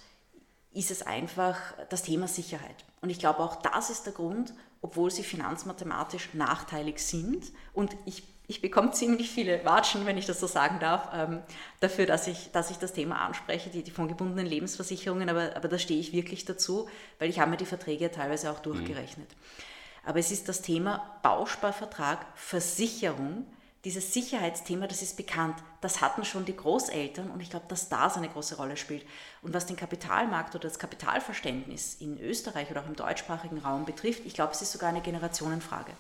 [0.72, 1.58] ist es einfach
[1.90, 2.86] das Thema Sicherheit.
[3.02, 7.52] Und ich glaube, auch das ist der Grund, obwohl sie finanzmathematisch nachteilig sind.
[7.74, 11.42] Und ich, ich bekomme ziemlich viele Watschen, wenn ich das so sagen darf, ähm,
[11.80, 15.30] dafür, dass ich, dass ich das Thema anspreche, die, die gebundenen Lebensversicherungen.
[15.30, 18.60] Aber, aber da stehe ich wirklich dazu, weil ich habe mir die Verträge teilweise auch
[18.60, 19.30] durchgerechnet.
[19.30, 19.64] Mhm.
[20.06, 23.46] Aber es ist das Thema Bausparvertrag, Versicherung,
[23.86, 28.18] dieses Sicherheitsthema, das ist bekannt, das hatten schon die Großeltern und ich glaube, dass das
[28.18, 29.06] eine große Rolle spielt.
[29.42, 34.26] Und was den Kapitalmarkt oder das Kapitalverständnis in Österreich oder auch im deutschsprachigen Raum betrifft,
[34.26, 35.94] ich glaube, es ist sogar eine Generationenfrage.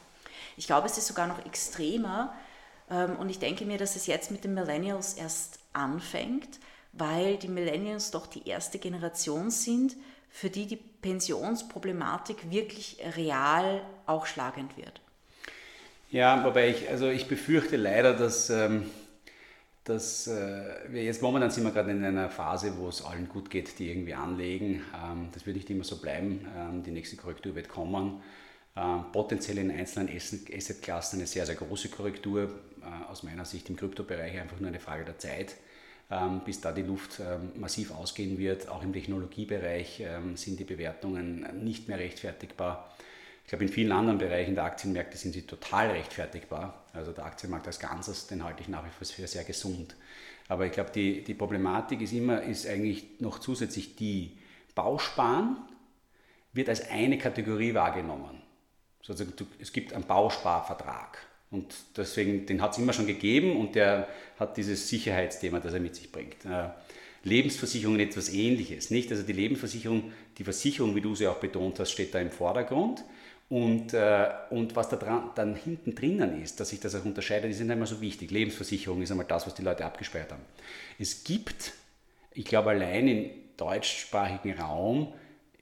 [0.57, 2.33] Ich glaube, es ist sogar noch extremer
[2.89, 6.59] ähm, und ich denke mir, dass es jetzt mit den Millennials erst anfängt,
[6.91, 9.95] weil die Millennials doch die erste Generation sind,
[10.29, 15.01] für die die Pensionsproblematik wirklich real auch schlagend wird.
[16.11, 18.89] Ja, wobei ich, also ich befürchte leider, dass, ähm,
[19.83, 23.49] dass äh, wir jetzt momentan sind wir gerade in einer Phase, wo es allen gut
[23.49, 24.81] geht, die irgendwie anlegen.
[24.95, 26.47] Ähm, das wird nicht immer so bleiben.
[26.57, 28.21] Ähm, die nächste Korrektur wird kommen.
[29.11, 32.49] Potenziell in einzelnen Assetklassen eine sehr, sehr große Korrektur.
[32.81, 35.55] Äh, aus meiner Sicht im Kryptobereich einfach nur eine Frage der Zeit
[36.43, 38.67] bis da die Luft ähm, massiv ausgehen wird.
[38.67, 42.91] Auch im Technologiebereich ähm, sind die Bewertungen nicht mehr rechtfertigbar.
[43.47, 46.85] glaube, in vielen anderen Bereichen der Aktienmärkte sind sie total rechtfertigbar.
[46.93, 49.95] Also der Aktienmarkt als Ganzes, den halte ich nach wie vor für sehr gesund.
[50.47, 54.37] Aber ich glaube, die, die Problematik ist immer, ist eigentlich noch zusätzlich die
[54.73, 55.57] Bausparen
[56.53, 58.41] wird als eine Kategorie wahrgenommen.
[59.07, 59.25] Also
[59.59, 61.28] es gibt einen Bausparvertrag.
[61.51, 64.07] Und deswegen, den hat es immer schon gegeben und der
[64.39, 66.45] hat dieses Sicherheitsthema, das er mit sich bringt.
[66.45, 66.69] Äh,
[67.23, 69.12] Lebensversicherungen etwas ähnliches, nicht?
[69.12, 73.03] Also die Lebensversicherung, die Versicherung, wie du sie auch betont hast, steht da im Vordergrund.
[73.49, 77.49] Und, äh, und was da dran, dann hinten drinnen ist, dass sich das auch unterscheidet,
[77.49, 78.29] ist nicht immer so wichtig.
[78.29, 80.43] Lebensversicherung ist einmal das, was die Leute abgespeichert haben.
[80.99, 81.73] Es gibt,
[82.31, 85.13] ich glaube, allein im deutschsprachigen Raum,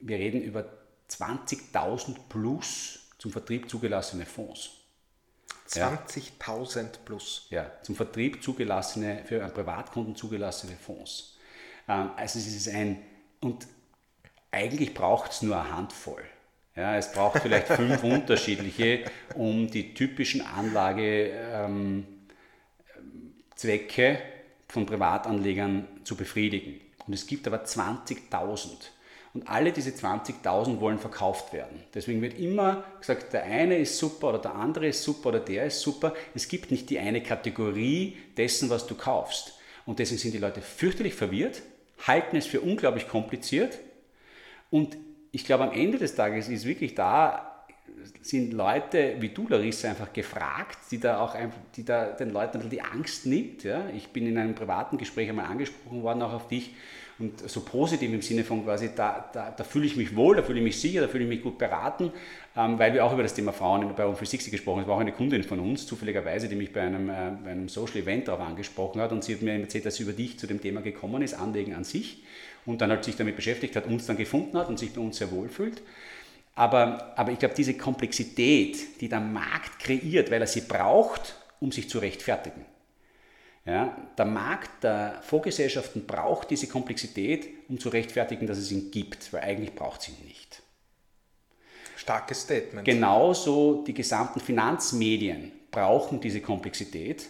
[0.02, 0.65] wir reden über
[1.10, 4.77] 20.000 plus zum Vertrieb zugelassene Fonds.
[5.67, 7.47] 20.000 plus.
[7.49, 11.38] Ja, zum Vertrieb zugelassene, für Privatkunden zugelassene Fonds.
[11.88, 13.03] Ähm, also es ist ein,
[13.41, 13.67] und
[14.51, 16.23] eigentlich braucht es nur eine Handvoll.
[16.75, 22.08] Ja, es braucht vielleicht fünf unterschiedliche, um die typischen Anlagezwecke
[23.63, 24.17] ähm,
[24.67, 26.80] von Privatanlegern zu befriedigen.
[27.06, 28.89] Und es gibt aber 20.000.
[29.38, 31.84] Und alle diese 20.000 wollen verkauft werden.
[31.93, 35.67] Deswegen wird immer gesagt, der eine ist super oder der andere ist super oder der
[35.67, 36.15] ist super.
[36.34, 39.54] Es gibt nicht die eine Kategorie dessen, was du kaufst.
[39.86, 41.62] Und deswegen sind die Leute fürchterlich verwirrt,
[42.08, 43.78] halten es für unglaublich kompliziert.
[44.71, 44.97] Und
[45.32, 47.63] ich glaube, am Ende des Tages ist wirklich da,
[48.23, 52.67] sind Leute wie du, Larissa, einfach gefragt, die da auch einfach, die da den Leuten
[52.71, 53.63] die Angst nimmt.
[53.63, 53.88] Ja?
[53.95, 56.73] Ich bin in einem privaten Gespräch einmal angesprochen worden, auch auf dich
[57.19, 60.43] und so positiv im Sinne von quasi, da, da, da fühle ich mich wohl, da
[60.43, 62.12] fühle ich mich sicher, da fühle ich mich gut beraten,
[62.56, 64.84] ähm, weil wir auch über das Thema Frauen bei Home 360 gesprochen haben.
[64.84, 67.69] Es war auch eine Kundin von uns, zufälligerweise, die mich bei einem, äh, bei einem
[67.69, 70.45] Social Event darauf angesprochen hat und sie hat mir erzählt, dass sie über dich zu
[70.45, 72.23] dem Thema gekommen ist, Anlegen an sich
[72.67, 75.17] und dann halt sich damit beschäftigt hat, uns dann gefunden hat und sich bei uns
[75.17, 75.82] sehr wohl fühlt.
[76.53, 81.71] Aber, aber ich glaube, diese Komplexität, die der Markt kreiert, weil er sie braucht, um
[81.71, 82.65] sich zu rechtfertigen,
[83.67, 89.34] ja, der Markt der Vorgesellschaften braucht diese Komplexität, um zu rechtfertigen, dass es ihn gibt,
[89.34, 90.62] weil eigentlich braucht es ihn nicht.
[91.97, 92.86] Starkes Statement.
[92.86, 97.27] Genauso die gesamten Finanzmedien brauchen diese Komplexität,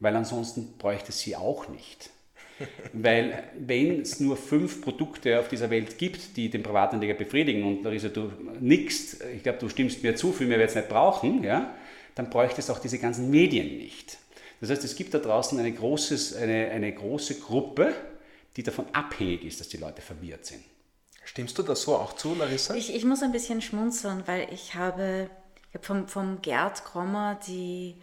[0.00, 2.10] weil ansonsten bräuchte es sie auch nicht.
[2.92, 7.82] weil wenn es nur fünf Produkte auf dieser Welt gibt, die den Privatanleger befriedigen und
[7.82, 11.42] Larissa, du nix, ich glaube, du stimmst mir zu, viel mehr wird es nicht brauchen,
[11.42, 11.74] ja,
[12.14, 14.18] dann bräuchte es auch diese ganzen Medien nicht.
[14.62, 17.92] Das heißt, es gibt da draußen eine, großes, eine, eine große Gruppe,
[18.56, 20.62] die davon abhängig ist, dass die Leute verwirrt sind.
[21.24, 22.74] Stimmst du das so auch zu, Larissa?
[22.76, 25.28] Ich, ich muss ein bisschen schmunzeln, weil ich habe,
[25.68, 27.96] ich habe vom, vom Gerd Krommer die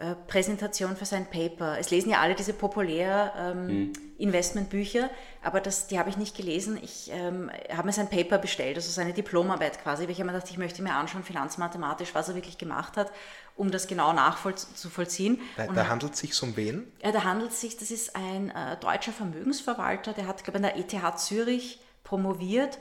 [0.00, 1.76] äh, Präsentation für sein Paper.
[1.78, 3.92] Es lesen ja alle diese populär ähm, hm.
[4.16, 5.10] Investmentbücher,
[5.42, 6.78] aber das, die habe ich nicht gelesen.
[6.82, 10.32] Ich ähm, habe mir sein Paper bestellt, also seine Diplomarbeit quasi, weil ich habe mir
[10.32, 13.12] gedacht, ich möchte mir anschauen, finanzmathematisch, was er wirklich gemacht hat,
[13.60, 15.38] um das genau nachzuvollziehen.
[15.58, 16.90] Da, da handelt es sich um wen?
[17.04, 20.64] Ja, da handelt es sich, das ist ein äh, deutscher Vermögensverwalter, der hat, glaube ich,
[20.64, 22.78] an der ETH Zürich promoviert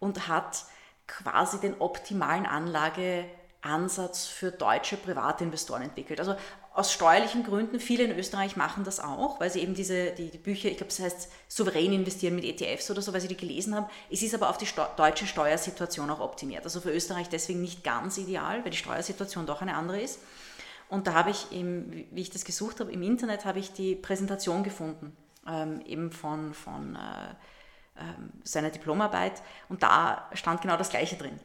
[0.00, 0.64] und hat
[1.06, 6.18] quasi den optimalen Anlageansatz für deutsche Privatinvestoren entwickelt.
[6.18, 6.34] Also
[6.74, 10.38] aus steuerlichen Gründen, viele in Österreich machen das auch, weil sie eben diese die, die
[10.38, 13.74] Bücher, ich glaube, das heißt souverän investieren mit ETFs oder so, weil sie die gelesen
[13.74, 13.86] haben.
[14.10, 16.64] Es ist aber auf die Steu deutsche Steuersituation auch optimiert.
[16.64, 20.20] Also für Österreich deswegen nicht ganz ideal, weil die Steuersituation doch eine andere ist.
[20.88, 23.94] Und da habe ich, eben, wie ich das gesucht habe, im Internet habe ich die
[23.94, 28.04] Präsentation gefunden, ähm, eben von, von äh, äh,
[28.44, 29.42] seiner Diplomarbeit.
[29.68, 31.38] Und da stand genau das Gleiche drin.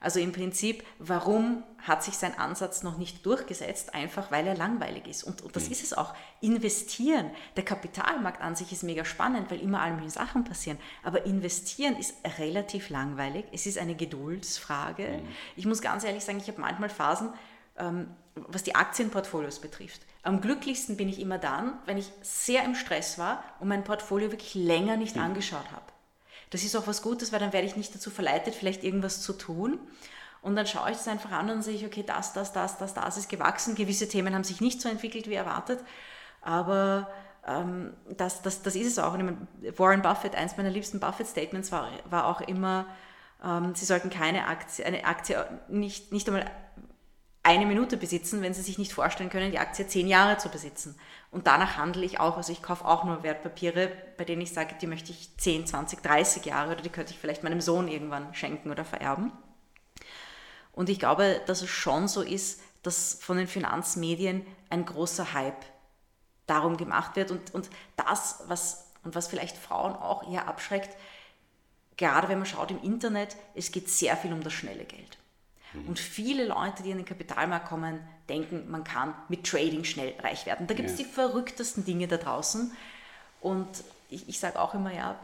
[0.00, 3.94] Also im Prinzip, warum hat sich sein Ansatz noch nicht durchgesetzt?
[3.94, 5.24] Einfach weil er langweilig ist.
[5.24, 5.72] Und, und das mhm.
[5.72, 6.14] ist es auch.
[6.40, 10.78] Investieren, der Kapitalmarkt an sich ist mega spannend, weil immer all mögliche Sachen passieren.
[11.02, 13.46] Aber investieren ist relativ langweilig.
[13.52, 15.22] Es ist eine Geduldsfrage.
[15.22, 15.28] Mhm.
[15.56, 17.30] Ich muss ganz ehrlich sagen, ich habe manchmal Phasen,
[17.78, 20.02] ähm, was die Aktienportfolios betrifft.
[20.22, 24.30] Am glücklichsten bin ich immer dann, wenn ich sehr im Stress war und mein Portfolio
[24.30, 25.22] wirklich länger nicht mhm.
[25.22, 25.93] angeschaut habe
[26.50, 29.32] das ist auch was Gutes, weil dann werde ich nicht dazu verleitet, vielleicht irgendwas zu
[29.32, 29.78] tun.
[30.42, 33.16] Und dann schaue ich das einfach an und sehe okay, das, das, das, das, das
[33.16, 33.74] ist gewachsen.
[33.74, 35.80] Gewisse Themen haben sich nicht so entwickelt wie erwartet,
[36.42, 37.08] aber
[37.46, 39.14] ähm, das, das, das ist es auch.
[39.14, 42.86] Und Warren Buffett, eins meiner liebsten Buffett-Statements war, war auch immer,
[43.42, 46.50] ähm, Sie sollten keine Aktie, eine Aktie nicht, nicht einmal
[47.42, 50.94] eine Minute besitzen, wenn Sie sich nicht vorstellen können, die Aktie zehn Jahre zu besitzen.
[51.34, 52.36] Und danach handle ich auch.
[52.36, 56.00] Also ich kaufe auch nur Wertpapiere, bei denen ich sage, die möchte ich 10, 20,
[56.00, 59.32] 30 Jahre oder die könnte ich vielleicht meinem Sohn irgendwann schenken oder vererben.
[60.70, 65.64] Und ich glaube, dass es schon so ist, dass von den Finanzmedien ein großer Hype
[66.46, 67.32] darum gemacht wird.
[67.32, 70.96] Und, und das, was, und was vielleicht Frauen auch eher abschreckt,
[71.96, 75.18] gerade wenn man schaut im Internet, es geht sehr viel um das schnelle Geld.
[75.74, 75.88] Mhm.
[75.88, 80.46] Und viele Leute, die in den Kapitalmarkt kommen, denken, man kann mit Trading schnell reich
[80.46, 80.66] werden.
[80.66, 81.04] Da gibt es ja.
[81.04, 82.72] die verrücktesten Dinge da draußen.
[83.40, 83.68] Und
[84.08, 85.18] ich, ich sage auch immer, ja,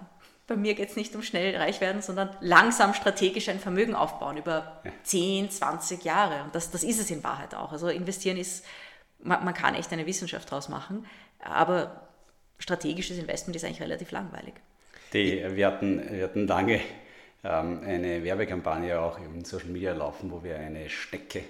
[0.46, 4.36] bei mir geht es nicht um schnell reich werden, sondern langsam strategisch ein Vermögen aufbauen
[4.36, 4.90] über ja.
[5.04, 6.42] 10, 20 Jahre.
[6.42, 7.72] Und das, das ist es in Wahrheit auch.
[7.72, 8.64] Also investieren ist,
[9.22, 11.06] man, man kann echt eine Wissenschaft draus machen,
[11.38, 12.08] aber
[12.58, 14.54] strategisches Investment ist eigentlich relativ langweilig.
[15.12, 16.80] Die, wir, hatten, wir hatten lange
[17.42, 21.42] eine Werbekampagne auch in Social Media laufen, wo wir eine Schnecke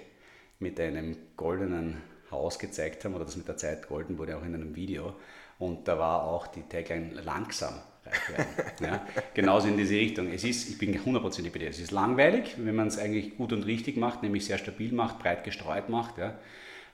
[0.59, 4.55] mit einem goldenen Haus gezeigt haben, oder das mit der Zeit golden wurde auch in
[4.55, 5.15] einem Video.
[5.59, 7.73] Und da war auch die Tagline langsam
[8.05, 8.47] reich werden.
[8.79, 10.31] ja, genauso in diese Richtung.
[10.31, 13.53] Es ist, ich bin hundertprozentig bei dir, es ist langweilig, wenn man es eigentlich gut
[13.53, 16.17] und richtig macht, nämlich sehr stabil macht, breit gestreut macht.
[16.17, 16.35] Ja,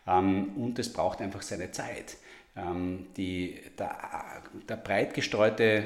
[0.08, 2.18] ähm, und es braucht einfach seine Zeit.
[2.56, 5.84] Ähm, die, der, der breit gestreute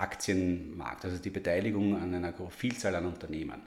[0.00, 3.62] Aktienmarkt, also die Beteiligung an einer Vielzahl an Unternehmen,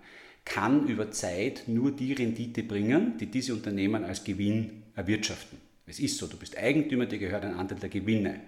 [0.46, 5.58] kann über Zeit nur die Rendite bringen, die diese Unternehmen als Gewinn erwirtschaften.
[5.86, 8.42] Es ist so, du bist Eigentümer, dir gehört ein Anteil der Gewinne.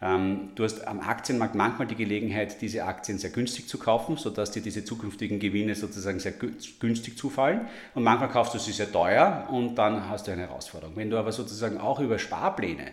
[0.00, 4.50] Ähm, du hast am Aktienmarkt manchmal die Gelegenheit, diese Aktien sehr günstig zu kaufen, sodass
[4.50, 6.34] dir diese zukünftigen Gewinne sozusagen sehr
[6.80, 7.68] günstig zufallen.
[7.94, 10.96] Und manchmal kaufst du sie sehr teuer und dann hast du eine Herausforderung.
[10.96, 12.88] Wenn du aber sozusagen auch über Sparpläne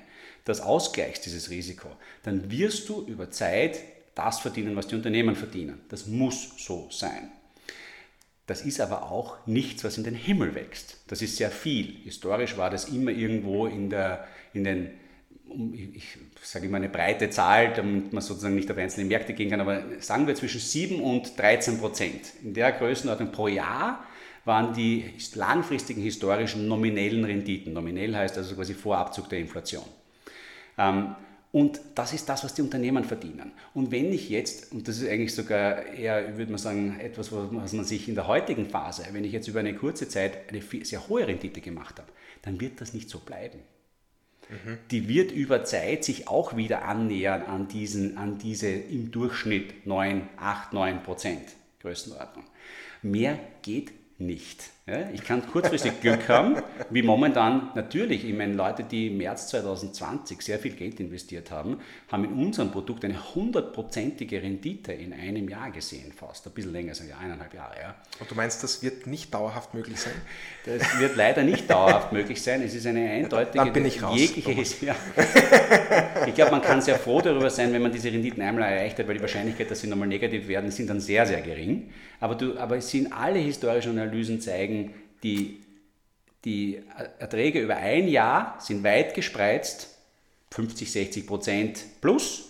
[0.46, 1.90] das ausgleichst, dieses Risiko,
[2.24, 3.80] dann wirst du über Zeit
[4.16, 5.82] das verdienen, was die Unternehmen verdienen.
[5.90, 7.30] Das muss so sein.
[8.50, 10.98] Das ist aber auch nichts, was in den Himmel wächst.
[11.08, 11.98] Das ist sehr viel.
[12.04, 14.90] Historisch war das immer irgendwo in, der, in den,
[15.74, 19.62] ich sage immer eine breite Zahl, damit man sozusagen nicht auf einzelne Märkte gehen kann,
[19.62, 22.22] aber sagen wir zwischen 7 und 13 Prozent.
[22.44, 24.04] In der Größenordnung pro Jahr
[24.46, 27.74] waren die langfristigen historischen nominellen Renditen.
[27.74, 29.86] Nominell heißt also quasi Vorabzug der Inflation.
[30.76, 31.16] Ähm,
[31.52, 33.52] und das ist das, was die Unternehmen verdienen.
[33.74, 37.74] Und wenn ich jetzt, und das ist eigentlich sogar eher, würde man sagen, etwas, was
[37.74, 41.08] man sich in der heutigen Phase, wenn ich jetzt über eine kurze Zeit eine sehr
[41.08, 42.12] hohe Rendite gemacht habe,
[42.44, 43.60] dann wird das nicht so bleiben.
[44.50, 44.78] Mhm.
[44.92, 50.30] Die wird über Zeit sich auch wieder annähern an, diesen, an diese im Durchschnitt 9,
[50.38, 51.42] 8, 9 Prozent
[51.82, 52.46] Größenordnung.
[53.02, 54.70] Mehr geht nicht.
[54.90, 56.56] Ja, ich kann kurzfristig Glück haben,
[56.90, 61.78] wie momentan natürlich, ich meine, Leute, die im März 2020 sehr viel Geld investiert haben,
[62.12, 66.48] haben in unserem Produkt eine hundertprozentige Rendite in einem Jahr gesehen, fast.
[66.48, 67.76] Ein bisschen länger, sagen ja eineinhalb Jahre.
[67.80, 67.96] Ja.
[68.20, 70.14] Und du meinst, das wird nicht dauerhaft möglich sein?
[70.66, 72.64] Das wird leider nicht dauerhaft möglich sein.
[72.64, 74.96] Es ist eine eindeutige, Dann bin ich raus, jegliche ja.
[76.26, 79.08] Ich glaube, man kann sehr froh darüber sein, wenn man diese Renditen einmal erreicht hat,
[79.08, 81.90] weil die Wahrscheinlichkeit, dass sie nochmal negativ werden, sind dann sehr, sehr gering.
[82.22, 84.79] Aber, du, aber es sind alle historischen Analysen zeigen,
[85.24, 85.60] die,
[86.46, 86.82] die
[87.20, 89.98] Erträge über ein Jahr sind weit gespreizt,
[90.52, 92.50] 50, 60 Prozent plus,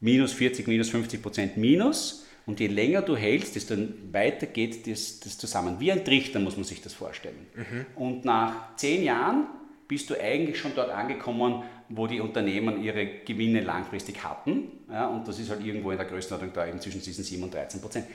[0.00, 2.24] minus 40, minus 50 Prozent minus.
[2.46, 3.76] Und je länger du hältst, desto
[4.12, 5.80] weiter geht das, das zusammen.
[5.80, 7.46] Wie ein Trichter muss man sich das vorstellen.
[7.54, 7.86] Mhm.
[7.96, 9.46] Und nach zehn Jahren
[9.88, 14.64] bist du eigentlich schon dort angekommen, wo die Unternehmen ihre Gewinne langfristig hatten.
[14.90, 17.54] Ja, und das ist halt irgendwo in der Größenordnung da eben zwischen diesen 7 und
[17.54, 18.06] 13 Prozent.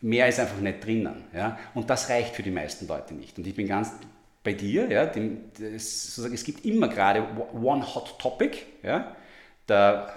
[0.00, 1.24] Mehr ist einfach nicht drinnen.
[1.34, 1.58] Ja?
[1.74, 3.38] Und das reicht für die meisten Leute nicht.
[3.38, 3.92] Und ich bin ganz
[4.44, 4.88] bei dir.
[4.90, 5.06] Ja?
[5.06, 8.58] Dem, das, es gibt immer gerade one hot topic.
[8.82, 9.16] Ja?
[9.68, 10.14] Der,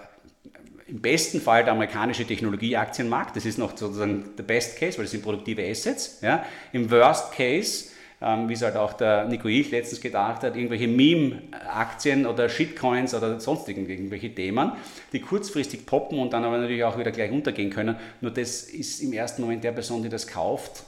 [0.88, 3.36] Im besten Fall der amerikanische Technologieaktienmarkt.
[3.36, 6.20] Das ist noch sozusagen der Best Case, weil das sind produktive Assets.
[6.22, 6.46] Ja?
[6.72, 7.90] Im Worst Case
[8.22, 13.14] ähm, wie es halt auch der Nico Ich letztens gedacht hat, irgendwelche Meme-Aktien oder Shitcoins
[13.14, 14.74] oder sonstigen irgendwelche Themen,
[15.12, 17.98] die kurzfristig poppen und dann aber natürlich auch wieder gleich untergehen können.
[18.22, 20.84] Nur das ist im ersten Moment der Person, die das kauft,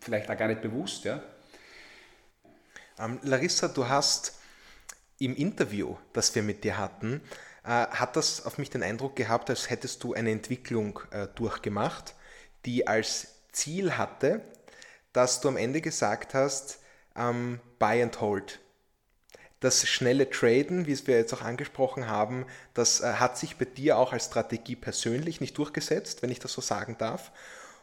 [0.00, 1.04] vielleicht auch gar nicht bewusst.
[1.04, 1.22] Ja?
[2.98, 4.38] Ähm, Larissa, du hast
[5.18, 7.22] im Interview, das wir mit dir hatten,
[7.64, 12.14] äh, hat das auf mich den Eindruck gehabt, als hättest du eine Entwicklung äh, durchgemacht,
[12.66, 14.42] die als Ziel hatte,
[15.12, 16.78] dass du am Ende gesagt hast,
[17.16, 18.60] ähm, buy and hold.
[19.60, 23.64] Das schnelle Traden, wie es wir jetzt auch angesprochen haben, das äh, hat sich bei
[23.64, 27.30] dir auch als Strategie persönlich nicht durchgesetzt, wenn ich das so sagen darf.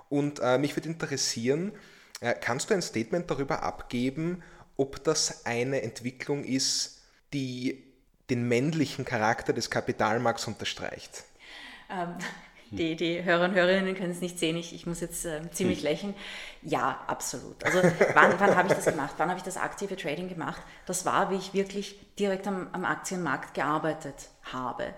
[0.09, 1.71] Und äh, mich würde interessieren,
[2.19, 4.43] äh, kannst du ein Statement darüber abgeben,
[4.75, 7.01] ob das eine Entwicklung ist,
[7.33, 7.85] die
[8.29, 11.23] den männlichen Charakter des Kapitalmarkts unterstreicht?
[11.89, 12.15] Ähm,
[12.71, 15.81] die, die Hörer und Hörerinnen können es nicht sehen, ich, ich muss jetzt äh, ziemlich
[15.81, 16.13] lächeln.
[16.61, 17.63] Ja, absolut.
[17.63, 17.81] Also
[18.13, 19.15] wann, wann habe ich das gemacht?
[19.17, 20.61] Wann habe ich das aktive Trading gemacht?
[20.85, 24.93] Das war, wie ich wirklich direkt am, am Aktienmarkt gearbeitet habe.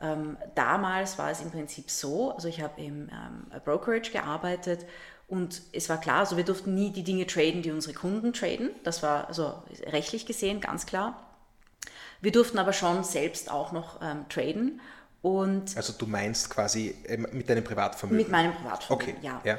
[0.00, 4.86] Ähm, damals war es im Prinzip so, also ich habe im ähm, Brokerage gearbeitet
[5.26, 8.70] und es war klar, also wir durften nie die Dinge traden, die unsere Kunden traden.
[8.84, 11.24] Das war also rechtlich gesehen ganz klar.
[12.20, 14.80] Wir durften aber schon selbst auch noch ähm, traden
[15.22, 18.18] und also du meinst quasi ähm, mit deinem Privatvermögen?
[18.18, 19.26] Mit meinem Privatvermögen, okay.
[19.26, 19.40] ja.
[19.44, 19.58] ja.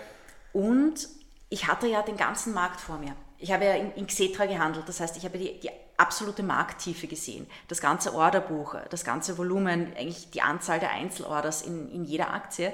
[0.53, 1.07] Und
[1.49, 3.15] ich hatte ja den ganzen Markt vor mir.
[3.37, 7.07] Ich habe ja in, in Xetra gehandelt, das heißt, ich habe die, die absolute Markttiefe
[7.07, 7.47] gesehen.
[7.67, 12.71] Das ganze Orderbuch, das ganze Volumen, eigentlich die Anzahl der Einzelorders in, in jeder Aktie.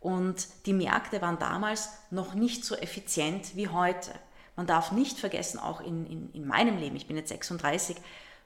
[0.00, 4.10] Und die Märkte waren damals noch nicht so effizient wie heute.
[4.56, 7.96] Man darf nicht vergessen, auch in, in, in meinem Leben, ich bin jetzt 36,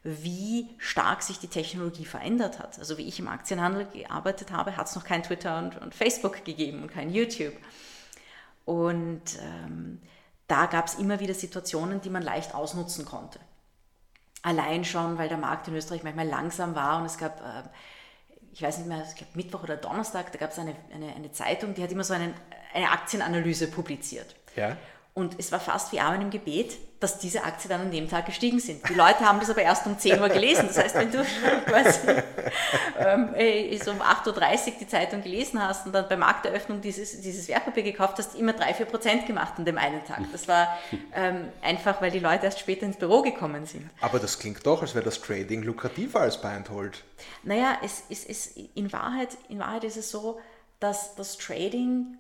[0.05, 2.79] wie stark sich die Technologie verändert hat.
[2.79, 6.45] Also wie ich im Aktienhandel gearbeitet habe, hat es noch kein Twitter und, und, Facebook
[6.45, 7.55] gegeben und kein YouTube.
[8.67, 10.03] Und ähm,
[10.47, 13.41] da gab es immer wieder Situationen, die man leicht ausnutzen konnte.
[14.43, 17.63] Allein schon, weil der Markt in Österreich manchmal langsam war und es gab, äh,
[18.53, 21.33] ich weiß nicht mehr, ich glaube Mittwoch oder Donnerstag, da gab es eine, eine, eine,
[21.33, 22.35] Zeitung, die hat immer so einen,
[22.75, 24.37] eine Aktienanalyse publiziert.
[24.55, 24.77] Ja.
[25.17, 28.27] Und es war fast wie Amen im Gebet, dass diese Aktien dann an dem Tag
[28.27, 28.89] gestiegen sind.
[28.89, 30.65] Die Leute haben das aber erst um 10 Uhr gelesen.
[30.67, 31.25] Das heißt, wenn du
[31.67, 32.01] quasi
[32.99, 33.29] ähm,
[33.81, 37.85] so um 8.30 Uhr die Zeitung gelesen hast und dann bei Markteröffnung dieses, dieses Wertpapier
[37.85, 40.23] gekauft hast, immer 3-4 Prozent gemacht an dem einen Tag.
[40.33, 40.79] Das war
[41.15, 43.89] ähm, einfach, weil die Leute erst später ins Büro gekommen sind.
[44.01, 47.05] Aber das klingt doch, als wäre das Trading lukrativer als Buy and Hold.
[47.45, 50.41] Naja, es, es, es, in, Wahrheit, in Wahrheit ist es so,
[50.81, 52.19] dass das Trading,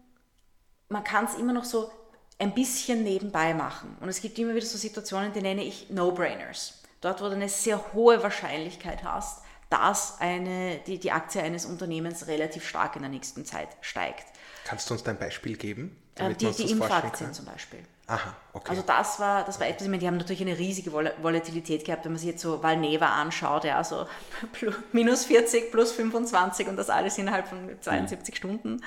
[0.88, 1.90] man kann es immer noch so
[2.38, 3.96] ein bisschen nebenbei machen.
[4.00, 6.82] Und es gibt immer wieder so Situationen, die nenne ich No-Brainers.
[7.00, 12.26] Dort, wo du eine sehr hohe Wahrscheinlichkeit hast, dass eine, die, die Aktie eines Unternehmens
[12.26, 14.26] relativ stark in der nächsten Zeit steigt.
[14.64, 15.96] Kannst du uns da ein Beispiel geben?
[16.16, 17.80] Äh, die die Impfaktien zum Beispiel.
[18.06, 18.70] Aha, okay.
[18.70, 22.04] Also das war, das war etwas, ich meine, die haben natürlich eine riesige Volatilität gehabt,
[22.04, 24.06] wenn man sich jetzt so Valneva anschaut, ja, so
[24.92, 28.36] minus 40, plus 25 und das alles innerhalb von 72 mhm.
[28.36, 28.84] Stunden.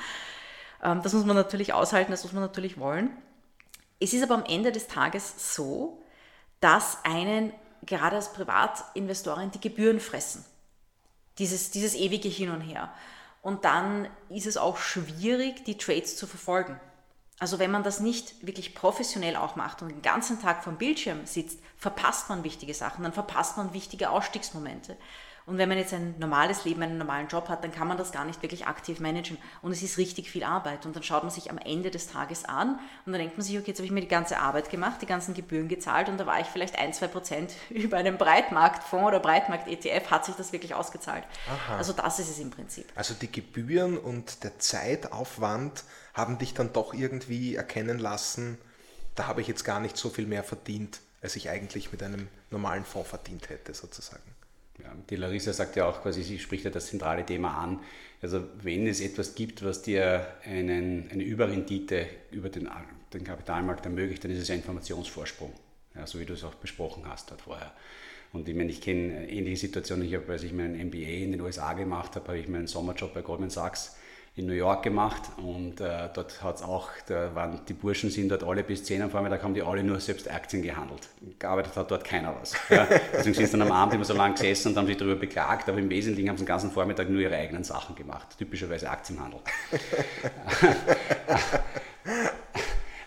[0.83, 3.09] Ähm, das muss man natürlich aushalten, das muss man natürlich wollen.
[3.99, 6.01] Es ist aber am Ende des Tages so,
[6.59, 10.45] dass einen gerade als Privatinvestorin die Gebühren fressen.
[11.37, 12.91] Dieses, dieses ewige Hin und Her.
[13.41, 16.79] Und dann ist es auch schwierig, die Trades zu verfolgen.
[17.39, 21.25] Also wenn man das nicht wirklich professionell auch macht und den ganzen Tag vom Bildschirm
[21.27, 24.97] sitzt, verpasst man wichtige Sachen, dann verpasst man wichtige Ausstiegsmomente.
[25.47, 28.11] Und wenn man jetzt ein normales Leben, einen normalen Job hat, dann kann man das
[28.11, 29.37] gar nicht wirklich aktiv managen.
[29.61, 30.85] Und es ist richtig viel Arbeit.
[30.85, 33.57] Und dann schaut man sich am Ende des Tages an und dann denkt man sich,
[33.57, 36.25] okay, jetzt habe ich mir die ganze Arbeit gemacht, die ganzen Gebühren gezahlt und da
[36.25, 40.75] war ich vielleicht ein, zwei Prozent über einen Breitmarktfonds oder Breitmarkt-ETF, hat sich das wirklich
[40.75, 41.23] ausgezahlt.
[41.47, 41.77] Aha.
[41.77, 42.85] Also das ist es im Prinzip.
[42.95, 48.57] Also die Gebühren und der Zeitaufwand haben dich dann doch irgendwie erkennen lassen,
[49.15, 52.27] da habe ich jetzt gar nicht so viel mehr verdient, als ich eigentlich mit einem
[52.51, 54.36] normalen Fonds verdient hätte, sozusagen.
[54.83, 57.79] Ja, die Larissa sagt ja auch quasi, sie spricht ja das zentrale Thema an.
[58.21, 62.69] Also wenn es etwas gibt, was dir einen, eine Überrendite über den,
[63.13, 65.53] den Kapitalmarkt ermöglicht, dann ist es ein Informationsvorsprung,
[65.95, 67.73] ja, so wie du es auch besprochen hast dort vorher.
[68.33, 70.05] Und ich meine, ich kenne ähnliche Situationen.
[70.07, 73.13] Ich habe, als ich meinen MBA in den USA gemacht habe, habe ich meinen Sommerjob
[73.13, 73.95] bei Goldman Sachs
[74.37, 78.29] in New York gemacht und äh, dort hat es auch, da waren, die Burschen sind
[78.29, 81.09] dort alle bis 10 am Vormittag, haben die alle nur selbst Aktien gehandelt.
[81.39, 82.53] Gearbeitet hat dort keiner was.
[82.69, 82.87] Ja.
[83.13, 85.67] Deswegen sind sie dann am Abend immer so lange gesessen und haben sich darüber beklagt,
[85.67, 89.39] aber im Wesentlichen haben sie den ganzen Vormittag nur ihre eigenen Sachen gemacht, typischerweise Aktienhandel.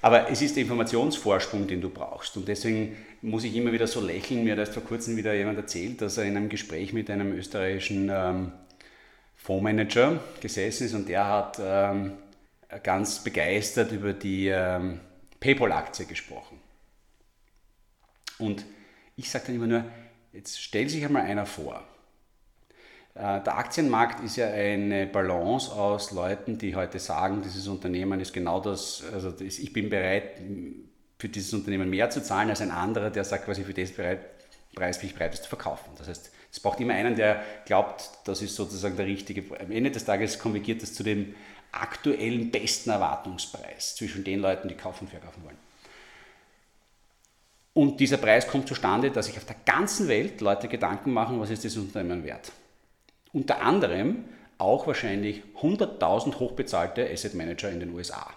[0.02, 2.34] Aber es ist der Informationsvorsprung, den du brauchst.
[2.36, 4.44] Und deswegen muss ich immer wieder so lächeln.
[4.44, 7.32] Mir hat erst vor kurzem wieder jemand erzählt, dass er in einem Gespräch mit einem
[7.32, 8.52] österreichischen ähm,
[9.42, 12.12] Fondsmanager gesessen ist und der hat ähm,
[12.82, 15.00] ganz begeistert über die ähm,
[15.40, 16.60] PayPal-Aktie gesprochen.
[18.38, 18.64] Und
[19.16, 19.84] ich sage dann immer nur,
[20.32, 21.82] jetzt stell sich einmal einer vor.
[23.14, 28.32] Äh, der Aktienmarkt ist ja eine Balance aus Leuten, die heute sagen, dieses Unternehmen ist
[28.32, 30.40] genau das, also das, ich bin bereit,
[31.18, 34.20] für dieses Unternehmen mehr zu zahlen als ein anderer, der sagt, quasi für das bereit,
[34.74, 35.90] Preis bin ich bereit, es zu verkaufen.
[35.98, 39.44] Das heißt, es braucht immer einen, der glaubt, das ist sozusagen der richtige.
[39.60, 41.34] Am Ende des Tages konvergiert das zu dem
[41.72, 45.58] aktuellen besten Erwartungspreis zwischen den Leuten, die kaufen und verkaufen wollen.
[47.72, 51.50] Und dieser Preis kommt zustande, dass sich auf der ganzen Welt Leute Gedanken machen, was
[51.50, 52.50] ist das Unternehmen wert.
[53.32, 54.24] Unter anderem
[54.58, 58.28] auch wahrscheinlich 100.000 hochbezahlte Asset Manager in den USA.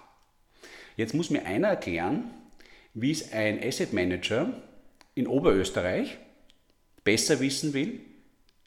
[0.95, 2.31] Jetzt muss mir einer erklären,
[2.93, 4.53] wie es ein Asset Manager
[5.15, 6.19] in Oberösterreich
[7.03, 7.99] besser wissen will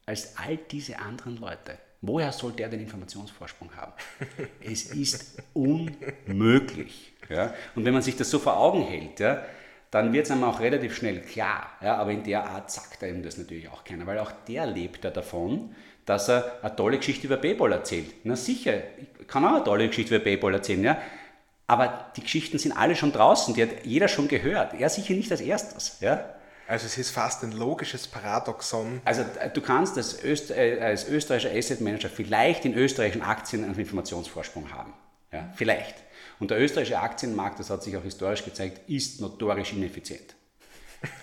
[0.07, 1.79] als all diese anderen Leute.
[2.03, 3.93] Woher soll der den Informationsvorsprung haben?
[4.61, 7.13] es ist unmöglich.
[7.29, 7.55] Ja?
[7.75, 9.43] Und wenn man sich das so vor Augen hält, ja,
[9.91, 11.71] dann wird es einem auch relativ schnell klar.
[11.83, 11.97] Ja?
[11.97, 15.11] Aber in der Art sagt einem das natürlich auch keiner, weil auch der lebt ja
[15.11, 15.75] davon,
[16.05, 18.13] dass er eine tolle Geschichte über Payball erzählt.
[18.25, 20.99] Na sicher, ich kann auch eine tolle Geschichte über Payball erzählen, ja?
[21.67, 24.75] aber die Geschichten sind alle schon draußen, die hat jeder schon gehört.
[24.75, 25.99] Er sicher nicht als erstes.
[26.01, 26.36] Ja?
[26.69, 29.01] Also es ist fast ein logisches Paradoxon.
[29.05, 33.65] Also äh, du kannst als, Öst, äh, als österreichischer Asset Manager vielleicht in österreichischen Aktien
[33.65, 34.93] einen Informationsvorsprung haben.
[35.33, 35.95] Ja, vielleicht.
[36.39, 40.35] Und der österreichische Aktienmarkt, das hat sich auch historisch gezeigt, ist notorisch ineffizient.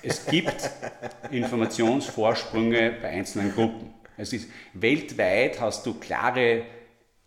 [0.01, 0.69] Es gibt
[1.31, 3.93] Informationsvorsprünge bei einzelnen Gruppen.
[4.17, 6.63] Es ist, weltweit hast du klare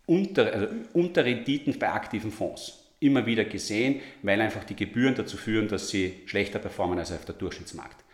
[0.05, 2.83] Unter, also Unterrenditen bei aktiven Fonds.
[2.99, 7.25] Immer wieder gesehen, weil einfach die Gebühren dazu führen, dass sie schlechter performen als auf
[7.25, 8.06] der Durchschnittsmarkt.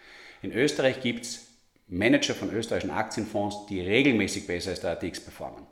[0.44, 1.48] In Österreich gibt es
[1.88, 5.64] Manager von österreichischen Aktienfonds, die regelmäßig besser als der ATX performen.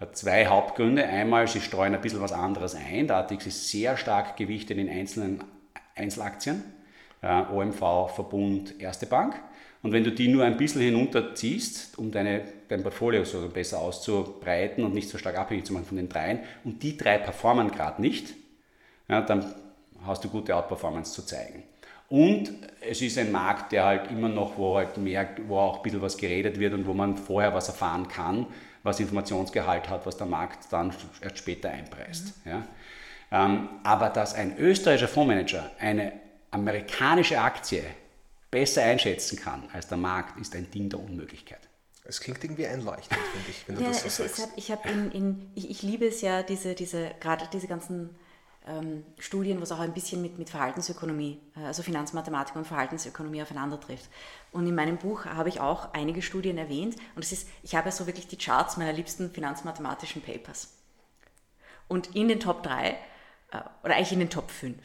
[0.00, 1.04] Hat zwei Hauptgründe.
[1.04, 3.06] Einmal, sie streuen ein bisschen was anderes ein.
[3.06, 5.44] Der ATX ist sehr stark gewichtet in einzelnen
[5.94, 6.64] Einzelaktien.
[7.22, 9.40] Äh, OMV, Verbund, Erste Bank.
[9.82, 14.82] Und wenn du die nur ein bisschen hinunterziehst, um deine, dein Portfolio so besser auszubreiten
[14.82, 18.02] und nicht so stark abhängig zu machen von den dreien, und die drei performen gerade
[18.02, 18.34] nicht,
[19.08, 19.54] ja, dann
[20.04, 21.62] hast du gute Outperformance zu zeigen.
[22.10, 25.82] Und es ist ein Markt, der halt immer noch, wo halt mehr, wo auch ein
[25.82, 28.46] bisschen was geredet wird und wo man vorher was erfahren kann,
[28.82, 32.44] was Informationsgehalt hat, was der Markt dann erst später einpreist.
[32.44, 32.50] Mhm.
[32.50, 32.66] Ja.
[33.30, 36.12] Ähm, aber dass ein österreichischer Fondsmanager eine
[36.50, 37.84] amerikanische Aktie
[38.50, 41.60] besser einschätzen kann als der Markt, ist ein Ding der Unmöglichkeit.
[42.02, 44.38] Es klingt irgendwie einleuchtend, finde ich, wenn du ja, das so sagst.
[44.38, 47.68] Es hat, ich, hab in, in, ich, ich, liebe es ja, diese, diese, gerade diese
[47.68, 48.10] ganzen
[48.66, 53.80] ähm, Studien, was auch ein bisschen mit, mit Verhaltensökonomie, äh, also Finanzmathematik und Verhaltensökonomie aufeinander
[53.80, 54.08] trifft.
[54.52, 57.90] Und in meinem Buch habe ich auch einige Studien erwähnt und es ist, ich habe
[57.90, 60.74] so wirklich die Charts meiner liebsten finanzmathematischen Papers.
[61.88, 62.96] Und in den Top 3, äh,
[63.82, 64.76] oder eigentlich in den Top 5,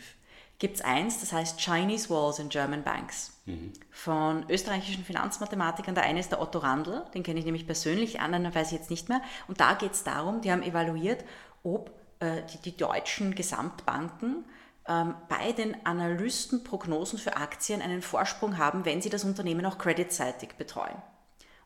[0.58, 3.74] gibt es eins, das heißt Chinese Walls in German Banks mhm.
[3.92, 5.96] von österreichischen Finanzmathematikern.
[5.96, 8.90] Der eine ist der Otto Randl, den kenne ich nämlich persönlich, anderen weiß ich jetzt
[8.90, 9.22] nicht mehr.
[9.50, 11.26] Und da geht es darum, die haben evaluiert,
[11.64, 11.92] ob
[12.22, 14.46] die, die, deutschen Gesamtbanken
[14.88, 20.56] ähm, bei den Analystenprognosen für Aktien einen Vorsprung haben, wenn sie das Unternehmen auch creditseitig
[20.58, 21.02] betreuen.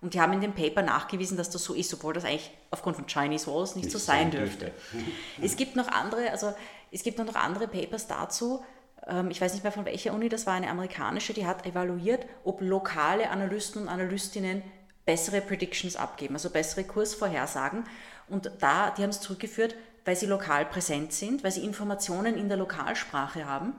[0.02, 2.96] Und die haben in dem Paper nachgewiesen, dass das so ist, obwohl das eigentlich aufgrund
[2.96, 4.72] von Chinese Walls nicht, nicht so sein dürfte.
[5.42, 6.54] es gibt noch andere, also
[6.92, 8.64] es gibt noch andere Papers dazu,
[9.08, 12.26] ähm, ich weiß nicht mehr von welcher Uni, das war eine amerikanische, die hat evaluiert,
[12.44, 14.64] ob lokale Analysten und Analystinnen
[15.06, 17.84] bessere Predictions abgeben, also bessere Kursvorhersagen.
[18.28, 19.76] Und da, die haben es zurückgeführt,
[20.10, 23.74] weil sie lokal präsent sind, weil sie Informationen in der Lokalsprache haben.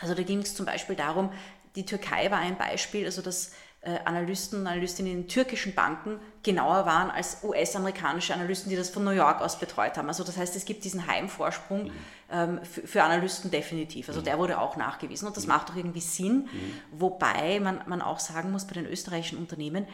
[0.00, 1.30] Also da ging es zum Beispiel darum,
[1.76, 3.52] die Türkei war ein Beispiel, also dass
[3.82, 9.04] äh, Analysten und Analystinnen in türkischen Banken genauer waren als US-amerikanische Analysten, die das von
[9.04, 10.08] New York aus betreut haben.
[10.08, 11.92] Also das heißt, es gibt diesen Heimvorsprung mhm.
[12.32, 14.08] ähm, für, für, Analysten definitiv.
[14.08, 14.24] Also mhm.
[14.24, 15.50] der wurde auch nachgewiesen und das mhm.
[15.50, 16.74] macht doch irgendwie Sinn, mhm.
[16.90, 19.86] wobei man, man auch sagen muss, bei den österreichischen Unternehmen,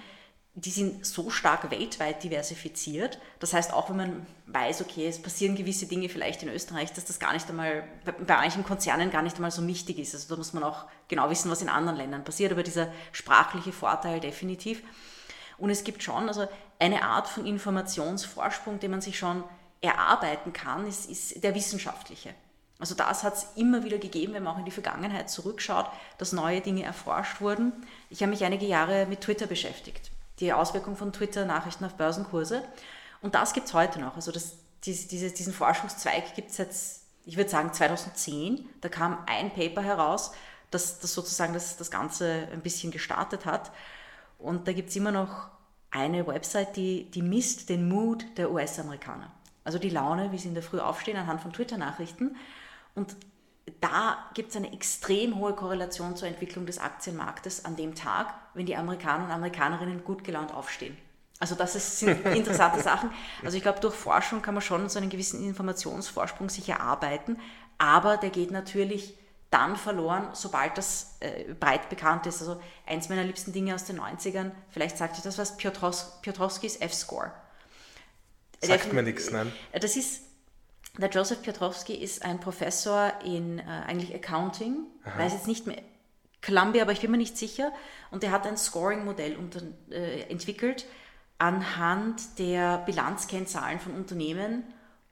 [0.55, 3.21] die sind so stark weltweit diversifiziert.
[3.39, 7.05] Das heißt, auch wenn man weiß, okay, es passieren gewisse Dinge vielleicht in Österreich, dass
[7.05, 10.15] das gar nicht einmal, bei manchen Konzernen gar nicht einmal so wichtig ist.
[10.15, 13.73] Also da muss man auch genau wissen, was in anderen Ländern passiert, aber dieser sprachliche
[13.73, 14.83] Vorteil definitiv.
[15.59, 16.49] Und es gibt schon also
[16.81, 19.45] eine Art von Informationsvorsprung, den man sich schon
[19.81, 22.35] erarbeiten kann, ist, ist der wissenschaftliche.
[22.81, 25.87] Also das hat es immer wieder gegeben, wenn man auch in die Vergangenheit zurückschaut,
[26.17, 27.73] dass neue Dinge erforscht wurden.
[28.11, 30.11] Ich habe mich einige Jahre mit Twitter beschäftigt
[30.41, 32.63] die Auswirkung von Twitter-Nachrichten auf Börsenkurse.
[33.21, 34.17] Und das gibt es heute noch.
[34.17, 38.69] Also das, diese, diesen Forschungszweig gibt es jetzt, ich würde sagen 2010.
[38.81, 40.33] Da kam ein Paper heraus,
[40.71, 43.73] das, das sozusagen das, das Ganze ein bisschen gestartet hat.
[44.39, 45.49] Und da gibt es immer noch
[45.91, 49.33] eine Website, die, die misst den Mood der US-Amerikaner.
[49.65, 52.37] Also die Laune, wie sie in der Früh aufstehen anhand von Twitter-Nachrichten.
[52.95, 53.17] Und
[53.81, 58.67] da gibt es eine extrem hohe Korrelation zur Entwicklung des Aktienmarktes an dem Tag, wenn
[58.67, 60.97] die Amerikaner und Amerikanerinnen gut gelaunt aufstehen.
[61.39, 63.11] Also das ist, sind interessante Sachen.
[63.45, 67.39] Also ich glaube, durch Forschung kann man schon so einen gewissen Informationsvorsprung sich erarbeiten,
[67.79, 69.15] aber der geht natürlich
[69.51, 72.41] dann verloren, sobald das äh, breit bekannt ist.
[72.41, 77.33] Also eins meiner liebsten Dinge aus den 90ern, vielleicht sagt euch das was, Piotrowskis F-Score.
[78.61, 79.53] Sagt mir nichts, nein.
[79.73, 80.23] Das ist
[80.99, 85.19] der Joseph Piotrowski ist ein Professor in äh, eigentlich Accounting, Aha.
[85.19, 85.79] weiß jetzt nicht mehr,
[86.43, 87.73] Columbia, aber ich bin mir nicht sicher.
[88.11, 89.37] Und er hat ein Scoring-Modell
[89.91, 90.87] äh, entwickelt
[91.39, 94.65] anhand der Bilanzkennzahlen von Unternehmen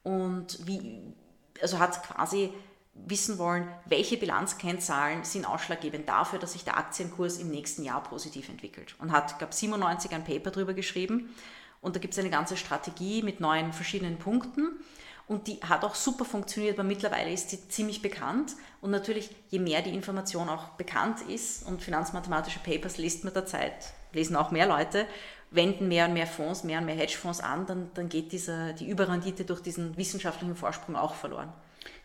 [0.03, 1.14] und wie,
[1.62, 2.53] also hat quasi
[2.95, 8.49] wissen wollen, welche Bilanzkennzahlen sind ausschlaggebend dafür, dass sich der Aktienkurs im nächsten Jahr positiv
[8.49, 8.97] entwickelt.
[8.99, 11.35] Und hat, glaube 97 ein Paper darüber geschrieben.
[11.81, 14.81] Und da gibt es eine ganze Strategie mit neun verschiedenen Punkten.
[15.29, 18.55] Und die hat auch super funktioniert, weil mittlerweile ist sie ziemlich bekannt.
[18.87, 23.45] Und natürlich, je mehr die Information auch bekannt ist und finanzmathematische Papers liest mit der
[23.45, 23.72] Zeit,
[24.12, 25.07] lesen auch mehr Leute,
[25.51, 28.89] wenden mehr und mehr Fonds, mehr und mehr Hedgefonds an, dann, dann geht dieser, die
[28.89, 31.53] Überrendite durch diesen wissenschaftlichen Vorsprung auch verloren.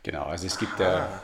[0.02, 1.22] Genau, also es gibt, Aha.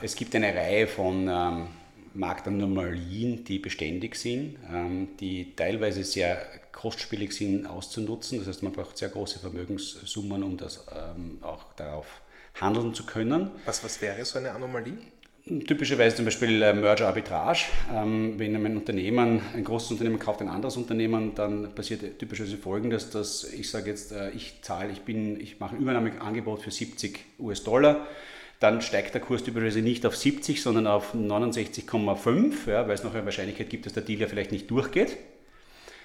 [0.00, 1.68] Äh, es gibt eine Reihe von ähm,
[2.14, 8.38] Marktanomalien, die beständig sind, ähm, die teilweise sehr kostspielig sind auszunutzen.
[8.38, 12.21] Das heißt, man braucht sehr große Vermögenssummen, um das ähm, auch darauf
[12.60, 13.50] handeln zu können.
[13.64, 14.98] Was, was wäre so eine Anomalie?
[15.44, 17.64] Typischerweise zum Beispiel äh, Merger Arbitrage.
[17.92, 23.10] Ähm, wenn ein Unternehmen, ein großes Unternehmen kauft ein anderes Unternehmen, dann passiert typischerweise folgendes,
[23.10, 27.18] dass ich sage jetzt, äh, ich zahle, ich bin, ich mache ein Übernahmeangebot für 70
[27.40, 28.06] US-Dollar,
[28.60, 33.12] dann steigt der Kurs typischerweise nicht auf 70, sondern auf 69,5, ja, weil es noch
[33.12, 35.16] eine Wahrscheinlichkeit gibt, dass der Deal ja vielleicht nicht durchgeht.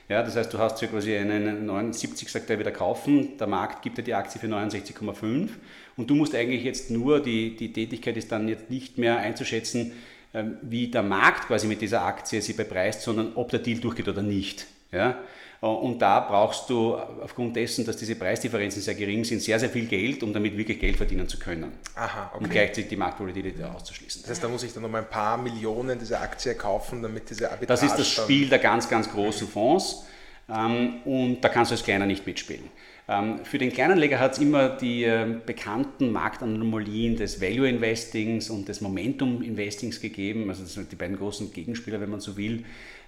[0.10, 3.82] Ja, das heißt, du hast hier quasi einen 79, sagt er wieder kaufen, der Markt
[3.82, 5.50] gibt dir die Aktie für 69,5
[5.98, 9.92] und du musst eigentlich jetzt nur, die, die Tätigkeit ist dann jetzt nicht mehr einzuschätzen,
[10.34, 14.08] ähm, wie der Markt quasi mit dieser Aktie sie bepreist, sondern ob der Deal durchgeht
[14.08, 14.68] oder nicht.
[14.94, 15.18] Ja?
[15.62, 19.70] Äh, und da brauchst du aufgrund dessen, dass diese Preisdifferenzen sehr gering sind, sehr, sehr
[19.70, 21.72] viel Geld, um damit wirklich Geld verdienen zu können.
[21.96, 22.44] Aha, okay.
[22.44, 24.22] Und gleichzeitig die Marktvolatilität auszuschließen.
[24.24, 27.30] Das heißt, da muss ich dann noch mal ein paar Millionen dieser Aktie kaufen, damit
[27.30, 27.68] diese Arbitrage...
[27.68, 30.06] Das ist das Spiel der ganz, ganz großen Fonds
[30.50, 32.70] ähm, und da kannst du als Kleiner nicht mitspielen.
[33.10, 38.68] Ähm, für den Kleinanleger hat es immer die ähm, bekannten Marktanomalien des Value Investings und
[38.68, 42.66] des Momentum Investings gegeben, also das sind die beiden großen Gegenspieler, wenn man so will.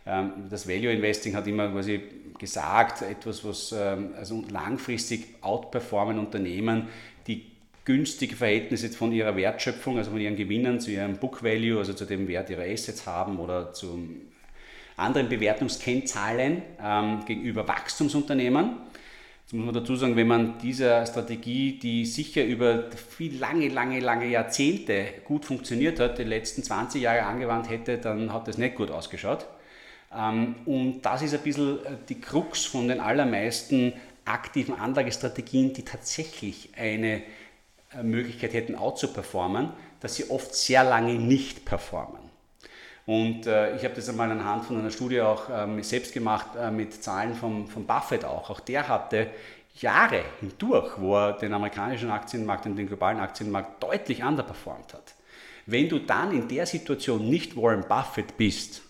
[0.10, 2.01] Ähm, das Value Investing hat immer quasi
[2.39, 6.88] gesagt, etwas, was ähm, also langfristig outperformen Unternehmen,
[7.28, 7.43] die
[7.86, 12.05] günstige Verhältnisse von ihrer Wertschöpfung, also von ihren Gewinnen zu ihrem Book Value, also zu
[12.05, 14.07] dem Wert ihrer Assets haben oder zu
[14.95, 18.78] anderen Bewertungskennzahlen ähm, gegenüber Wachstumsunternehmen.
[19.43, 23.99] Jetzt muss man dazu sagen, wenn man diese Strategie, die sicher über viel lange, lange,
[23.99, 28.76] lange Jahrzehnte gut funktioniert hat, die letzten 20 Jahre angewandt hätte, dann hat das nicht
[28.76, 29.47] gut ausgeschaut.
[30.16, 33.93] Ähm, und das ist ein bisschen äh, die Krux von den allermeisten
[34.26, 37.22] aktiven Anlagestrategien, die tatsächlich eine
[37.93, 42.22] äh, Möglichkeit hätten, out zu performen, dass sie oft sehr lange nicht performen.
[43.05, 47.03] Und äh, ich habe das einmal anhand von einer Studie auch ähm, selbst gemacht, mit
[47.03, 48.51] Zahlen von, von Buffett auch.
[48.51, 49.32] Auch der hatte
[49.76, 55.16] Jahre hindurch, wo er den amerikanischen Aktienmarkt und den globalen Aktienmarkt deutlich underperformt hat.
[55.66, 58.84] Wenn du dann in der Situation nicht Warren Buffett bist,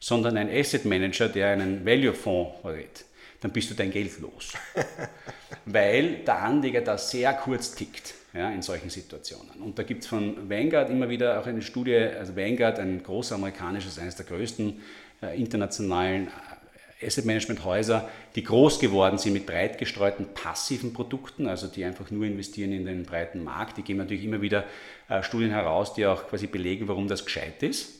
[0.00, 3.04] sondern ein Asset Manager, der einen Value-Fonds verrät,
[3.40, 4.52] dann bist du dein Geld los.
[5.64, 9.62] Weil der Anleger da sehr kurz tickt ja, in solchen Situationen.
[9.62, 13.34] Und da gibt es von Vanguard immer wieder auch eine Studie, also Vanguard, ein großer
[13.34, 14.80] amerikanisches, eines der größten
[15.22, 21.46] äh, internationalen äh, Asset Management Häuser, die groß geworden sind mit breit gestreuten passiven Produkten,
[21.46, 23.78] also die einfach nur investieren in den breiten Markt.
[23.78, 24.64] Die geben natürlich immer wieder
[25.08, 27.97] äh, Studien heraus, die auch quasi belegen, warum das gescheit ist.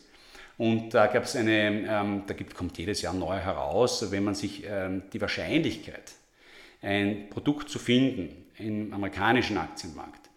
[0.59, 4.35] Und da gab es eine, ähm, da gibt, kommt jedes Jahr neu heraus, wenn man
[4.35, 6.13] sich ähm, die Wahrscheinlichkeit,
[6.83, 10.29] ein Produkt zu finden im amerikanischen Aktienmarkt,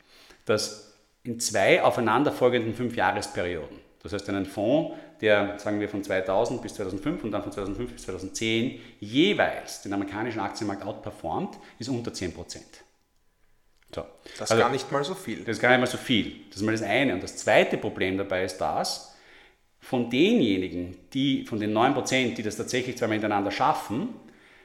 [0.45, 0.93] das
[1.23, 7.23] in zwei aufeinanderfolgenden Fünfjahresperioden, das heißt einen Fonds, der, sagen wir, von 2000 bis 2005
[7.23, 12.41] und dann von 2005 bis 2010 jeweils den amerikanischen Aktienmarkt outperformt, ist unter 10 So.
[13.93, 15.39] Das ist also, gar nicht mal so viel.
[15.39, 16.45] Das ist gar nicht mal so viel.
[16.49, 17.13] Das ist mal das eine.
[17.13, 19.10] Und das zweite Problem dabei ist das,
[19.81, 24.09] von denjenigen, die, von den 9%, die das tatsächlich zweimal hintereinander schaffen,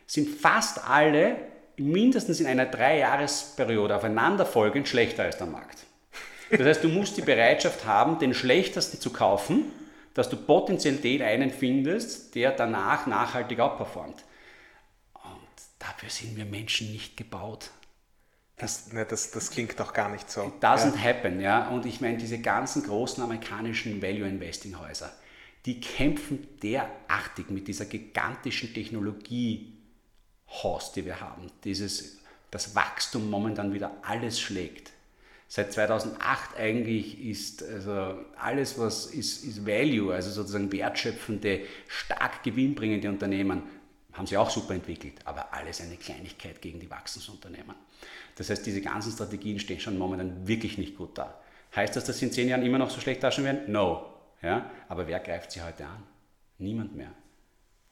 [0.07, 1.37] sind fast alle
[1.79, 5.85] mindestens in einer Dreijahresperiode aufeinanderfolgend schlechter als der Markt.
[6.51, 9.64] Das heißt, du musst die Bereitschaft haben, den schlechtesten zu kaufen,
[10.14, 14.25] dass du potenziell den einen findest, der danach nachhaltig outperformt.
[15.14, 15.49] Und
[15.79, 17.71] dafür sind wir Menschen nicht gebaut.
[18.57, 20.42] Das, ne, das, das klingt doch gar nicht so.
[20.42, 21.02] It doesn't ja.
[21.02, 21.68] happen, ja.
[21.68, 25.12] Und ich meine, diese ganzen großen amerikanischen Value Investing Häuser,
[25.66, 29.74] die kämpfen derartig mit dieser gigantischen Technologie
[30.48, 31.50] Horst, die wir haben.
[31.64, 32.18] Dieses,
[32.50, 34.92] das Wachstum momentan wieder alles schlägt.
[35.48, 43.09] Seit 2008 eigentlich ist also alles, was ist, ist Value, also sozusagen wertschöpfende, stark gewinnbringende
[43.09, 43.62] Unternehmen,
[44.12, 47.76] haben sie auch super entwickelt, aber alles eine Kleinigkeit gegen die Wachstumsunternehmen.
[48.37, 51.41] Das heißt, diese ganzen Strategien stehen schon momentan wirklich nicht gut da.
[51.74, 53.72] Heißt das, dass sie in zehn Jahren immer noch so schlecht dastehen werden?
[53.72, 54.07] No.
[54.43, 54.70] Ja?
[54.89, 56.03] Aber wer greift sie heute an?
[56.59, 57.11] Niemand mehr.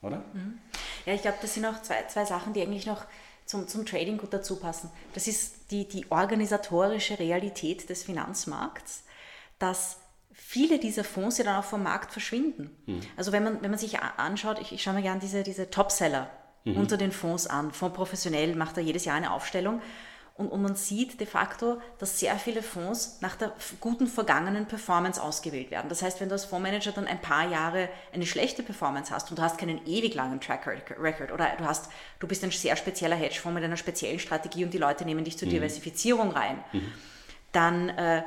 [0.00, 0.18] Oder?
[0.32, 0.58] Mhm.
[1.06, 3.04] Ja, ich glaube, das sind auch zwei, zwei Sachen, die eigentlich noch
[3.46, 4.90] zum, zum Trading gut dazu passen.
[5.12, 9.04] Das ist die, die organisatorische Realität des Finanzmarkts,
[9.58, 9.98] dass
[10.32, 12.70] viele dieser Fonds ja dann auch vom Markt verschwinden.
[12.86, 13.00] Mhm.
[13.16, 16.30] Also wenn man, wenn man sich anschaut, ich, ich schaue mir gerne diese, diese Topseller
[16.64, 16.76] mhm.
[16.76, 17.70] unter den Fonds an.
[17.72, 19.80] Fonds professionell macht da jedes Jahr eine Aufstellung.
[20.36, 25.22] Und, und, man sieht de facto, dass sehr viele Fonds nach der guten vergangenen Performance
[25.22, 25.88] ausgewählt werden.
[25.88, 29.38] Das heißt, wenn du als Fondsmanager dann ein paar Jahre eine schlechte Performance hast und
[29.38, 33.14] du hast keinen ewig langen Track Record oder du, hast, du bist ein sehr spezieller
[33.14, 35.52] Hedgefonds mit einer speziellen Strategie und die Leute nehmen dich zur mhm.
[35.52, 36.92] Diversifizierung rein, mhm.
[37.52, 38.24] dann äh,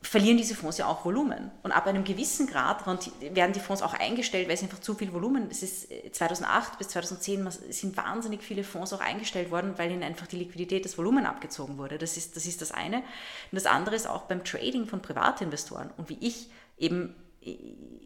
[0.00, 1.50] verlieren diese Fonds ja auch Volumen.
[1.62, 5.12] Und ab einem gewissen Grad werden die Fonds auch eingestellt, weil es einfach zu viel
[5.12, 5.62] Volumen ist.
[5.62, 10.04] Es ist 2008 äh, bis 2010 sind wahnsinnig viele Fonds auch eingestellt worden, weil ihnen
[10.04, 11.98] einfach die Liquidität, das Volumen abgezogen wurde.
[11.98, 12.98] Das ist das, ist das eine.
[12.98, 13.04] Und
[13.52, 15.90] das andere ist auch beim Trading von Privatinvestoren.
[15.96, 17.14] Und wie ich eben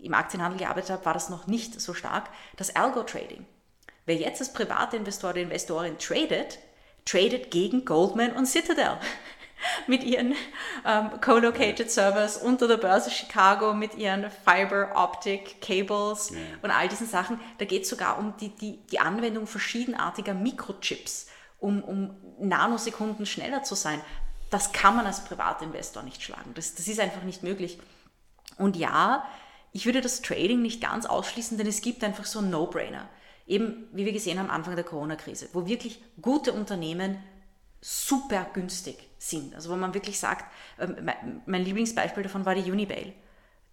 [0.03, 3.45] im Aktienhandel gearbeitet habe, war das noch nicht so stark, das Algo-Trading.
[4.07, 6.59] Wer jetzt als Privatinvestor oder Investorin tradet,
[7.05, 8.99] tradet gegen Goldman und Citadel
[9.87, 10.35] mit ihren
[10.85, 16.39] ähm, co-located Servers unter der Börse Chicago, mit ihren Fiber Optic Cables ja.
[16.63, 17.41] und all diesen Sachen.
[17.59, 23.63] Da geht es sogar um die, die, die Anwendung verschiedenartiger Mikrochips, um, um Nanosekunden schneller
[23.63, 24.01] zu sein.
[24.51, 26.53] Das kann man als Privatinvestor nicht schlagen.
[26.55, 27.79] Das, das ist einfach nicht möglich.
[28.59, 29.27] Und ja,
[29.73, 33.09] ich würde das Trading nicht ganz ausschließen, denn es gibt einfach so einen No-Brainer.
[33.47, 37.19] Eben, wie wir gesehen haben, am Anfang der Corona-Krise, wo wirklich gute Unternehmen
[37.83, 39.55] super günstig sind.
[39.55, 40.47] Also wo man wirklich sagt,
[40.79, 41.11] ähm,
[41.45, 43.13] mein Lieblingsbeispiel davon war die Unibail.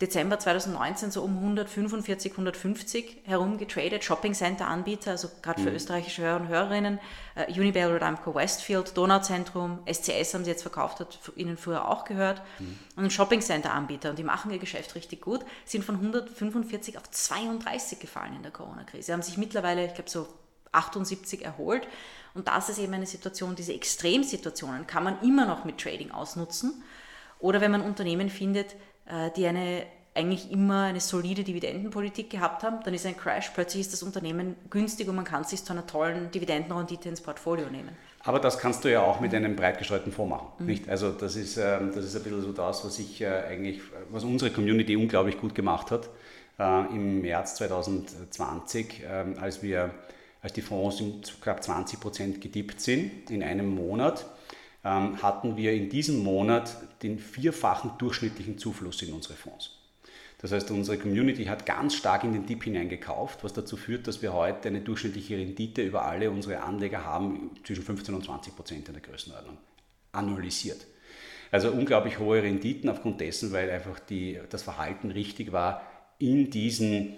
[0.01, 5.75] Dezember 2019 so um 145, 150 herum getradet, Shopping Center Anbieter, also gerade für mhm.
[5.75, 6.99] österreichische Hörer und Hörerinnen,
[7.35, 12.05] äh, Unibail oder Amco Westfield, Donauzentrum, SCS haben sie jetzt verkauft, hat Ihnen früher auch
[12.05, 12.79] gehört, mhm.
[12.95, 16.97] und ein Shopping Center Anbieter und die machen ihr Geschäft richtig gut, sind von 145
[16.97, 19.03] auf 32 gefallen in der Corona-Krise.
[19.03, 20.27] Sie haben sich mittlerweile, ich glaube so
[20.71, 21.85] 78 erholt
[22.33, 26.83] und das ist eben eine Situation, diese Extremsituationen kann man immer noch mit Trading ausnutzen.
[27.39, 28.75] Oder wenn man Unternehmen findet,
[29.07, 33.81] äh, die eine eigentlich immer eine solide Dividendenpolitik gehabt haben, dann ist ein Crash, plötzlich
[33.81, 37.67] ist das Unternehmen günstig und man kann es sich zu einer tollen Dividendenrendite ins Portfolio
[37.69, 37.95] nehmen.
[38.23, 40.47] Aber das kannst du ja auch mit einem breit gestreuten Fonds machen.
[40.59, 40.65] Mhm.
[40.65, 40.89] Nicht?
[40.89, 44.23] Also das ist, ähm, das ist ein bisschen so das, was ich äh, eigentlich, was
[44.23, 46.09] unsere Community unglaublich gut gemacht hat
[46.59, 49.91] äh, im März 2020, ähm, als wir
[50.41, 54.25] als die Fonds um knapp 20 Prozent gedippt sind in einem Monat,
[54.83, 59.71] ähm, hatten wir in diesem Monat den vierfachen durchschnittlichen Zufluss in unsere Fonds.
[60.41, 64.21] Das heißt, unsere Community hat ganz stark in den Dip hineingekauft, was dazu führt, dass
[64.21, 68.87] wir heute eine durchschnittliche Rendite über alle unsere Anleger haben, zwischen 15 und 20 Prozent
[68.87, 69.57] in der Größenordnung,
[70.13, 70.87] annualisiert.
[71.51, 75.81] Also unglaublich hohe Renditen aufgrund dessen, weil einfach die, das Verhalten richtig war,
[76.19, 77.17] in diesen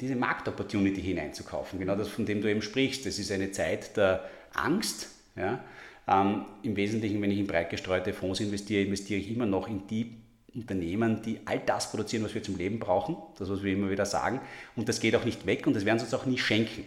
[0.00, 1.78] diese Marktopportunity hineinzukaufen.
[1.78, 3.06] Genau das, von dem du eben sprichst.
[3.06, 5.08] Das ist eine Zeit der Angst.
[5.36, 5.64] Ja?
[6.08, 9.86] Ähm, Im Wesentlichen, wenn ich in breit gestreute Fonds investiere, investiere ich immer noch in
[9.86, 10.16] die
[10.54, 13.16] Unternehmen, die all das produzieren, was wir zum Leben brauchen.
[13.38, 14.40] Das, was wir immer wieder sagen.
[14.76, 16.84] Und das geht auch nicht weg und das werden sie uns auch nie schenken.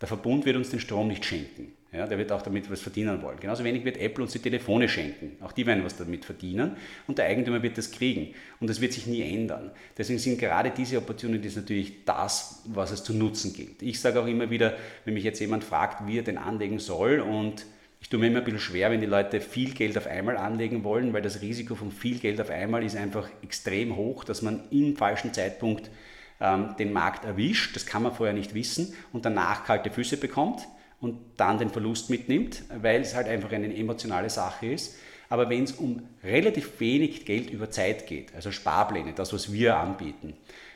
[0.00, 1.72] Der Verbund wird uns den Strom nicht schenken.
[1.90, 3.40] Ja, der wird auch damit was verdienen wollen.
[3.40, 5.38] Genauso wenig wird Apple uns die Telefone schenken.
[5.42, 6.76] Auch die werden was damit verdienen
[7.06, 8.34] und der Eigentümer wird das kriegen.
[8.60, 9.70] Und das wird sich nie ändern.
[9.96, 13.80] Deswegen sind gerade diese Opportunities natürlich das, was es zu nutzen gilt.
[13.80, 14.76] Ich sage auch immer wieder,
[15.06, 17.64] wenn mich jetzt jemand fragt, wie er den anlegen soll und
[18.00, 20.84] ich tue mir immer ein bisschen schwer, wenn die Leute viel Geld auf einmal anlegen
[20.84, 24.60] wollen, weil das Risiko von viel Geld auf einmal ist einfach extrem hoch, dass man
[24.70, 25.90] im falschen Zeitpunkt
[26.38, 27.74] ähm, den Markt erwischt.
[27.74, 30.68] Das kann man vorher nicht wissen und danach kalte Füße bekommt
[31.00, 34.96] und dann den Verlust mitnimmt, weil es halt einfach eine emotionale Sache ist.
[35.28, 39.76] Aber wenn es um relativ wenig Geld über Zeit geht, also Sparpläne, das, was wir
[39.76, 40.34] anbieten,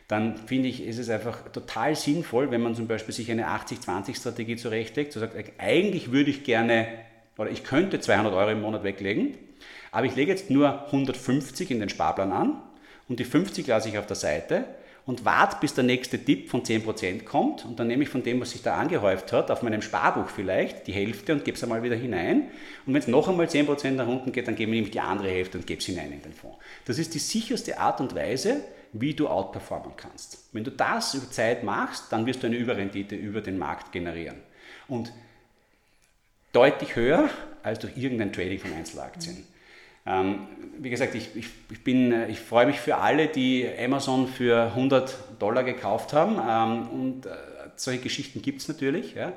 [0.08, 4.56] dann finde ich, ist es einfach total sinnvoll, wenn man zum Beispiel sich eine 80-20-Strategie
[4.56, 6.86] zurechtlegt, so sagt, eigentlich würde ich gerne
[7.38, 9.38] oder ich könnte 200 Euro im Monat weglegen,
[9.90, 12.62] aber ich lege jetzt nur 150 in den Sparplan an
[13.08, 14.66] und die 50 lasse ich auf der Seite
[15.04, 18.40] und warte, bis der nächste Tipp von 10% kommt und dann nehme ich von dem,
[18.40, 21.82] was sich da angehäuft hat, auf meinem Sparbuch vielleicht die Hälfte und gebe es einmal
[21.82, 22.50] wieder hinein.
[22.86, 25.28] Und wenn es noch einmal 10% nach unten geht, dann gebe ich nämlich die andere
[25.28, 26.58] Hälfte und gebe es hinein in den Fonds.
[26.84, 30.38] Das ist die sicherste Art und Weise, wie du outperformen kannst.
[30.52, 34.36] Wenn du das über Zeit machst, dann wirst du eine Überrendite über den Markt generieren.
[34.86, 35.12] Und
[36.52, 37.28] deutlich höher
[37.62, 39.46] als durch irgendein Trading von Einzelaktien.
[40.04, 40.48] Ähm,
[40.78, 44.64] wie gesagt, ich, ich, ich, bin, äh, ich freue mich für alle, die Amazon für
[44.64, 46.40] 100 Dollar gekauft haben.
[46.48, 47.30] Ähm, und äh,
[47.76, 49.14] solche Geschichten gibt es natürlich.
[49.14, 49.32] Ja.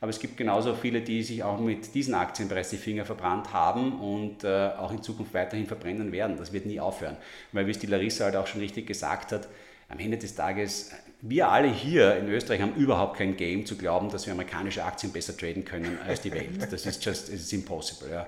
[0.00, 3.52] Aber es gibt genauso viele, die sich auch mit diesen Aktien bereits die Finger verbrannt
[3.52, 6.36] haben und äh, auch in Zukunft weiterhin verbrennen werden.
[6.36, 7.16] Das wird nie aufhören.
[7.52, 9.48] Weil, wie es die Larissa halt auch schon richtig gesagt hat,
[9.88, 10.92] am Ende des Tages,
[11.22, 15.12] wir alle hier in Österreich haben überhaupt kein Game zu glauben, dass wir amerikanische Aktien
[15.12, 16.50] besser traden können als die Welt.
[16.70, 18.10] Das ist just, it's impossible.
[18.10, 18.26] Ja.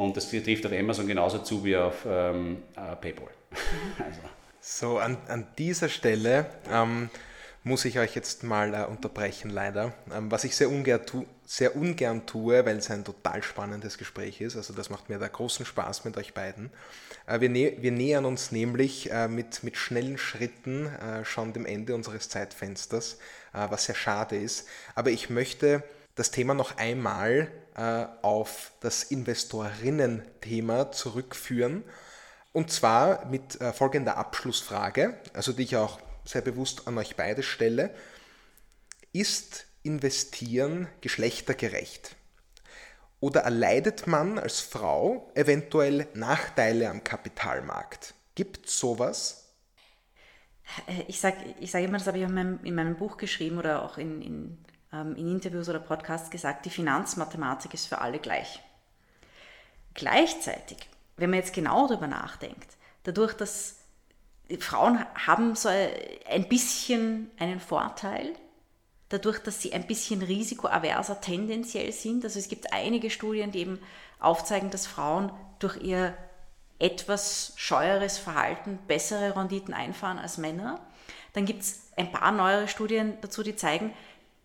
[0.00, 3.28] Und das trifft auf Amazon genauso zu wie auf ähm, äh, PayPal.
[3.98, 4.20] also.
[4.62, 7.10] So, an, an dieser Stelle ähm,
[7.64, 9.92] muss ich euch jetzt mal äh, unterbrechen, leider.
[10.10, 14.40] Ähm, was ich sehr ungern, tu, sehr ungern tue, weil es ein total spannendes Gespräch
[14.40, 14.56] ist.
[14.56, 16.70] Also das macht mir da großen Spaß mit euch beiden.
[17.26, 21.66] Äh, wir, nä wir, nähern uns nämlich äh, mit, mit schnellen Schritten äh, schon dem
[21.66, 23.18] Ende unseres Zeitfensters,
[23.52, 24.66] äh, was sehr schade ist.
[24.94, 25.82] Aber ich möchte
[26.14, 31.84] das Thema noch einmal äh, auf das Investorinnen-Thema zurückführen.
[32.52, 37.42] Und zwar mit äh, folgender Abschlussfrage, also die ich auch sehr bewusst an euch beide
[37.42, 37.94] stelle.
[39.12, 42.16] Ist Investieren geschlechtergerecht?
[43.20, 48.14] Oder erleidet man als Frau eventuell Nachteile am Kapitalmarkt?
[48.34, 49.54] Gibt es sowas?
[50.86, 53.58] Äh, ich sage ich sag immer, das habe ich in meinem, in meinem Buch geschrieben
[53.58, 58.60] oder auch in, in, in Interviews oder Podcasts gesagt, die Finanzmathematik ist für alle gleich.
[59.94, 60.78] Gleichzeitig,
[61.16, 63.76] wenn man jetzt genau darüber nachdenkt, dadurch, dass
[64.58, 68.32] Frauen haben so ein bisschen einen Vorteil,
[69.10, 72.24] dadurch, dass sie ein bisschen risikoaverser tendenziell sind.
[72.24, 73.78] Also es gibt einige Studien, die eben
[74.18, 76.16] aufzeigen, dass Frauen durch ihr
[76.78, 80.80] etwas scheueres Verhalten bessere Renditen einfahren als Männer.
[81.32, 83.92] Dann gibt es ein paar neuere Studien dazu, die zeigen,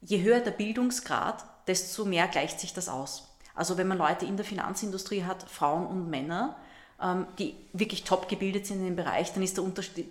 [0.01, 3.35] je höher der Bildungsgrad, desto mehr gleicht sich das aus.
[3.55, 6.57] Also wenn man Leute in der Finanzindustrie hat, Frauen und Männer,
[7.01, 9.65] ähm, die wirklich top gebildet sind in dem Bereich, dann ist der,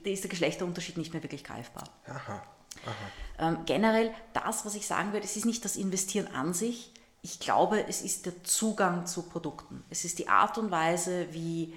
[0.05, 1.85] ist der Geschlechterunterschied nicht mehr wirklich greifbar.
[2.07, 2.43] Aha.
[2.87, 3.49] Aha.
[3.49, 6.93] Ähm, generell das, was ich sagen würde, es ist nicht das Investieren an sich.
[7.23, 9.83] Ich glaube, es ist der Zugang zu Produkten.
[9.91, 11.75] Es ist die Art und Weise, wie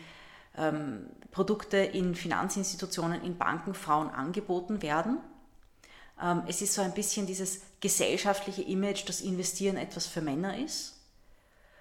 [0.58, 5.20] ähm, Produkte in Finanzinstitutionen, in Banken Frauen angeboten werden.
[6.22, 10.96] Ähm, es ist so ein bisschen dieses gesellschaftliche Image, dass Investieren etwas für Männer ist.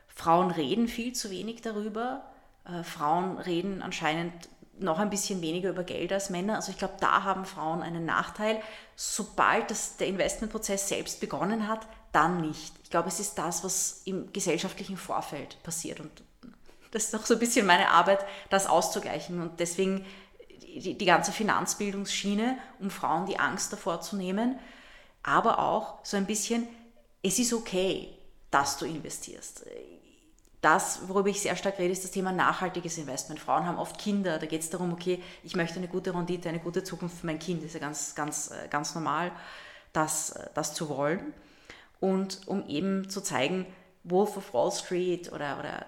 [0.09, 2.24] Frauen reden viel zu wenig darüber.
[2.64, 6.57] Äh, Frauen reden anscheinend noch ein bisschen weniger über Geld als Männer.
[6.57, 8.61] Also ich glaube, da haben Frauen einen Nachteil.
[8.95, 12.72] Sobald das, der Investmentprozess selbst begonnen hat, dann nicht.
[12.82, 16.01] Ich glaube, es ist das, was im gesellschaftlichen Vorfeld passiert.
[16.01, 16.11] Und
[16.91, 19.41] das ist auch so ein bisschen meine Arbeit, das auszugleichen.
[19.41, 20.05] Und deswegen
[20.81, 24.59] die, die ganze Finanzbildungsschiene, um Frauen die Angst davor zu nehmen,
[25.22, 26.66] aber auch so ein bisschen,
[27.22, 28.09] es ist okay,
[28.51, 29.66] dass du investierst.
[30.61, 33.39] Das, worüber ich sehr stark rede, ist das Thema nachhaltiges Investment.
[33.41, 36.61] Frauen haben oft Kinder, da geht es darum, okay, ich möchte eine gute Rendite, eine
[36.61, 39.33] gute Zukunft für mein Kind, das ist ja ganz, ganz, ganz normal,
[39.93, 41.35] das, das zu wollen.
[42.01, 43.66] Und um eben zu zeigen,
[44.05, 45.85] Wolf of Wall Street oder, oder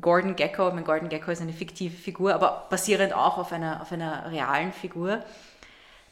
[0.00, 3.92] Gordon Gecko, mein Gordon Gecko ist eine fiktive Figur, aber basierend auch auf einer, auf
[3.92, 5.22] einer realen Figur,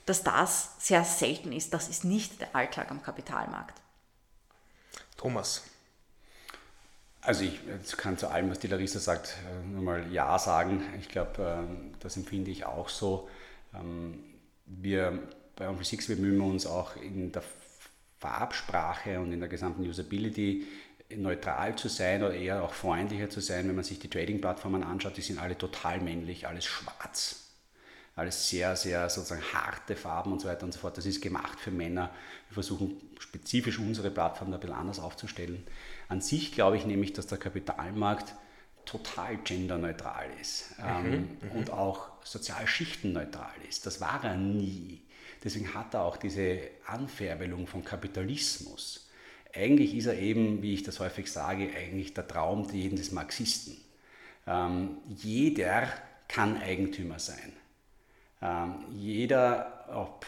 [0.06, 1.72] dass das sehr selten ist.
[1.74, 3.80] Das ist nicht der Alltag am Kapitalmarkt.
[5.16, 5.62] Thomas.
[7.20, 7.60] Also ich
[7.96, 10.82] kann zu allem, was die Larissa sagt, äh, nur mal Ja sagen.
[10.98, 13.28] Ich glaube, ähm, das empfinde ich auch so.
[13.74, 14.18] Ähm,
[14.66, 15.22] wir
[15.54, 17.44] bei Onkel Six bemühen uns auch in der
[18.18, 20.66] Farbsprache und in der gesamten Usability
[21.16, 23.68] neutral zu sein oder eher auch freundlicher zu sein.
[23.68, 27.38] Wenn man sich die Trading-Plattformen anschaut, die sind alle total männlich, alles schwarz.
[28.14, 30.98] Alles sehr, sehr sozusagen harte Farben und so weiter und so fort.
[30.98, 32.10] Das ist gemacht für Männer.
[32.48, 35.64] Wir versuchen spezifisch unsere Plattform da ein bisschen anders aufzustellen.
[36.08, 38.34] An sich glaube ich nämlich, dass der Kapitalmarkt
[38.84, 43.86] total genderneutral ist ähm, mhm, mhm, und auch sozialschichtenneutral ist.
[43.86, 45.02] Das war er nie.
[45.42, 49.08] Deswegen hat er auch diese Anfärbelung von Kapitalismus
[49.54, 53.76] eigentlich ist er eben, wie ich das häufig sage, eigentlich der Traum jedes Marxisten.
[54.46, 55.88] Ähm, jeder
[56.28, 57.52] kann Eigentümer sein.
[58.40, 60.26] Ähm, jeder, ob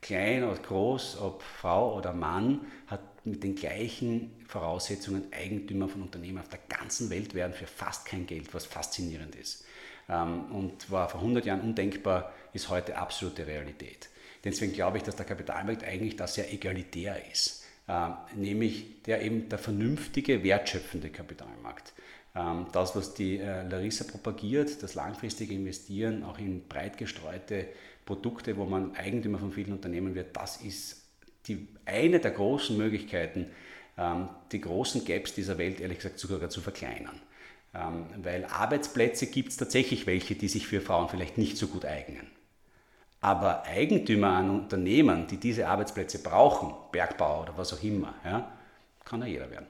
[0.00, 6.38] klein oder groß, ob Frau oder Mann, hat mit den gleichen Voraussetzungen Eigentümer von Unternehmen
[6.38, 9.64] auf der ganzen Welt werden für fast kein Geld, was faszinierend ist.
[10.08, 14.08] Ähm, und war vor 100 Jahren undenkbar, ist heute absolute Realität.
[14.44, 17.61] Deswegen glaube ich, dass der Kapitalmarkt eigentlich da sehr egalitär ist.
[17.92, 21.92] Ähm, nämlich der eben der vernünftige, wertschöpfende Kapitalmarkt.
[22.34, 27.66] Ähm, das, was die äh, Larissa propagiert, das langfristige Investieren auch in breit gestreute
[28.06, 31.02] Produkte, wo man Eigentümer von vielen Unternehmen wird, das ist
[31.46, 33.48] die, eine der großen Möglichkeiten,
[33.98, 37.20] ähm, die großen Gaps dieser Welt ehrlich gesagt sogar zu verkleinern.
[38.22, 42.26] Weil Arbeitsplätze gibt es tatsächlich welche, die sich für Frauen vielleicht nicht so gut eignen.
[43.22, 48.52] Aber Eigentümer an Unternehmen, die diese Arbeitsplätze brauchen, Bergbau oder was auch immer, ja,
[49.04, 49.68] kann ja jeder werden.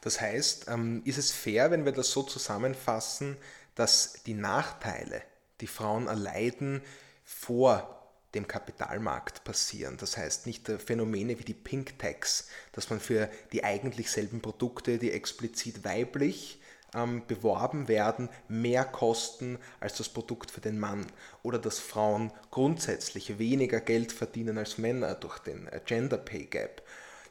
[0.00, 3.36] Das heißt, ähm, ist es fair, wenn wir das so zusammenfassen,
[3.74, 5.22] dass die Nachteile,
[5.60, 6.80] die Frauen erleiden,
[7.24, 7.94] vor
[8.34, 9.98] dem Kapitalmarkt passieren.
[9.98, 14.98] Das heißt nicht Phänomene wie die Pink Tax, dass man für die eigentlich selben Produkte,
[14.98, 16.57] die explizit weiblich
[16.94, 21.06] ähm, beworben werden, mehr kosten als das Produkt für den Mann.
[21.42, 26.82] Oder dass Frauen grundsätzlich weniger Geld verdienen als Männer durch den äh, Gender Pay Gap.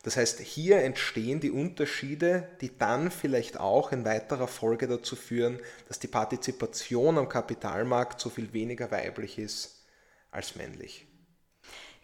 [0.03, 5.59] Das heißt, hier entstehen die Unterschiede, die dann vielleicht auch in weiterer Folge dazu führen,
[5.87, 9.83] dass die Partizipation am Kapitalmarkt so viel weniger weiblich ist
[10.31, 11.06] als männlich.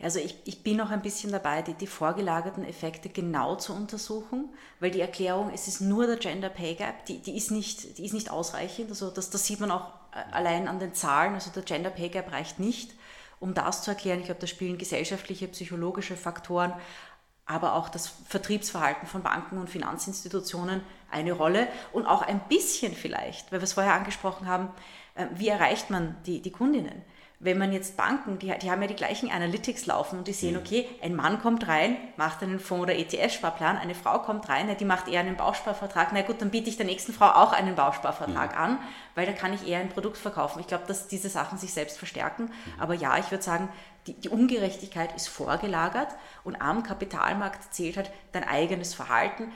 [0.04, 4.50] Also ich, ich bin noch ein bisschen dabei, die, die vorgelagerten Effekte genau zu untersuchen,
[4.80, 8.06] weil die Erklärung, es ist nur der Gender Pay Gap, die, die, ist, nicht, die
[8.06, 8.90] ist nicht ausreichend.
[8.90, 11.34] Also das, das sieht man auch äh, allein an den Zahlen.
[11.34, 12.92] Also der Gender Pay Gap reicht nicht,
[13.40, 14.20] um das zu erklären.
[14.20, 16.74] Ich glaube, da spielen gesellschaftliche, psychologische Faktoren,
[17.46, 20.82] aber auch das Vertriebsverhalten von Banken und Finanzinstitutionen
[21.12, 24.70] eine Rolle und auch ein bisschen vielleicht, weil wir es vorher angesprochen haben,
[25.16, 27.04] äh, wie erreicht man die, die Kundinnen?
[27.44, 30.54] Wenn man jetzt Banken, die, die haben ja die gleichen Analytics laufen und die sehen,
[30.54, 30.60] mhm.
[30.60, 34.86] okay, ein Mann kommt rein, macht einen Fonds- oder ETF-Sparplan, eine Frau kommt rein, die
[34.86, 38.54] macht eher einen Bausparvertrag, na gut, dann biete ich der nächsten Frau auch einen Bausparvertrag
[38.54, 38.58] mhm.
[38.58, 38.78] an,
[39.16, 40.62] weil da kann ich eher ein Produkt verkaufen.
[40.62, 42.44] Ich glaube, dass diese Sachen sich selbst verstärken.
[42.44, 42.82] Mhm.
[42.82, 43.68] Aber ja, ich würde sagen,
[44.08, 46.10] die, die, Ungerechtigkeit ist vorgelagert
[46.46, 49.52] und am Kapitalmarkt zählt halt dein eigenes Verhalten.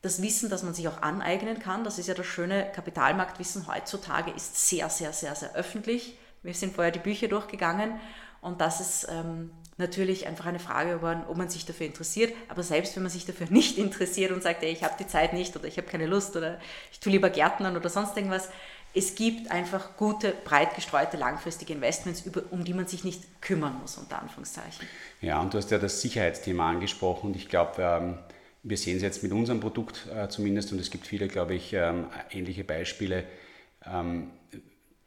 [0.00, 4.30] Das Wissen, das man sich auch aneignen kann, das ist ja das schöne Kapitalmarktwissen heutzutage,
[4.30, 6.16] ist sehr, sehr, sehr, sehr öffentlich
[6.46, 7.92] wir sind vorher die Bücher durchgegangen
[8.40, 12.32] und das ist ähm, natürlich einfach eine Frage geworden, ob man sich dafür interessiert.
[12.48, 15.32] Aber selbst wenn man sich dafür nicht interessiert und sagt, ey, ich habe die Zeit
[15.32, 16.58] nicht oder ich habe keine Lust oder
[16.92, 18.48] ich tue lieber Gärtnern oder sonst irgendwas,
[18.94, 23.78] es gibt einfach gute, breit gestreute, langfristige Investments, über, um die man sich nicht kümmern
[23.82, 24.86] muss, unter Anführungszeichen.
[25.20, 28.18] Ja, und du hast ja das Sicherheitsthema angesprochen und ich glaube, ähm,
[28.62, 31.74] wir sehen es jetzt mit unserem Produkt äh, zumindest und es gibt viele, glaube ich,
[31.74, 33.24] ähm, ähnliche Beispiele.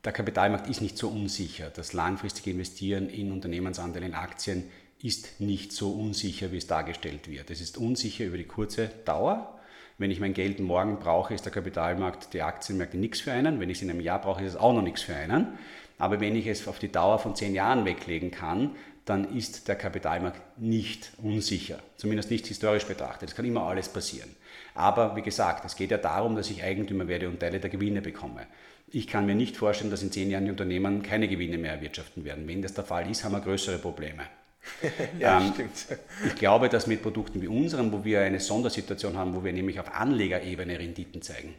[0.10, 1.70] Der Kapitalmarkt ist nicht so unsicher.
[1.70, 4.64] Das langfristige Investieren in Unternehmensanteile, in Aktien
[5.03, 7.51] ist nicht so unsicher, wie es dargestellt wird.
[7.51, 9.60] Es ist unsicher über die kurze Dauer.
[9.99, 13.60] Wenn ich mein Geld morgen brauche, ist der Kapitalmarkt, die Aktienmärkte nichts für einen.
[13.60, 15.60] Wenn ich es in einem Jahr brauche, ist es auch noch nichts für einen.
[15.99, 18.72] Aber wenn ich es auf die Dauer von zehn Jahren weglegen kann,
[19.05, 21.78] dann ist der Kapitalmarkt nicht unsicher.
[21.97, 23.30] Zumindest nicht historisch betrachtet.
[23.30, 24.36] Es kann immer alles passieren.
[24.74, 28.01] Aber wie gesagt, es geht ja darum, dass ich Eigentümer werde und Teile der Gewinne
[28.01, 28.47] bekomme.
[28.92, 32.26] Ich kann mir nicht vorstellen, dass in zehn Jahren die Unternehmen keine Gewinne mehr erwirtschaften
[32.26, 32.48] werden.
[32.48, 34.24] Wenn das der Fall ist, haben wir größere Probleme.
[35.20, 36.00] ja, ähm, stimmt.
[36.26, 39.80] Ich glaube, dass mit Produkten wie unserem, wo wir eine Sondersituation haben, wo wir nämlich
[39.80, 41.56] auf Anlegerebene Renditen zeigen,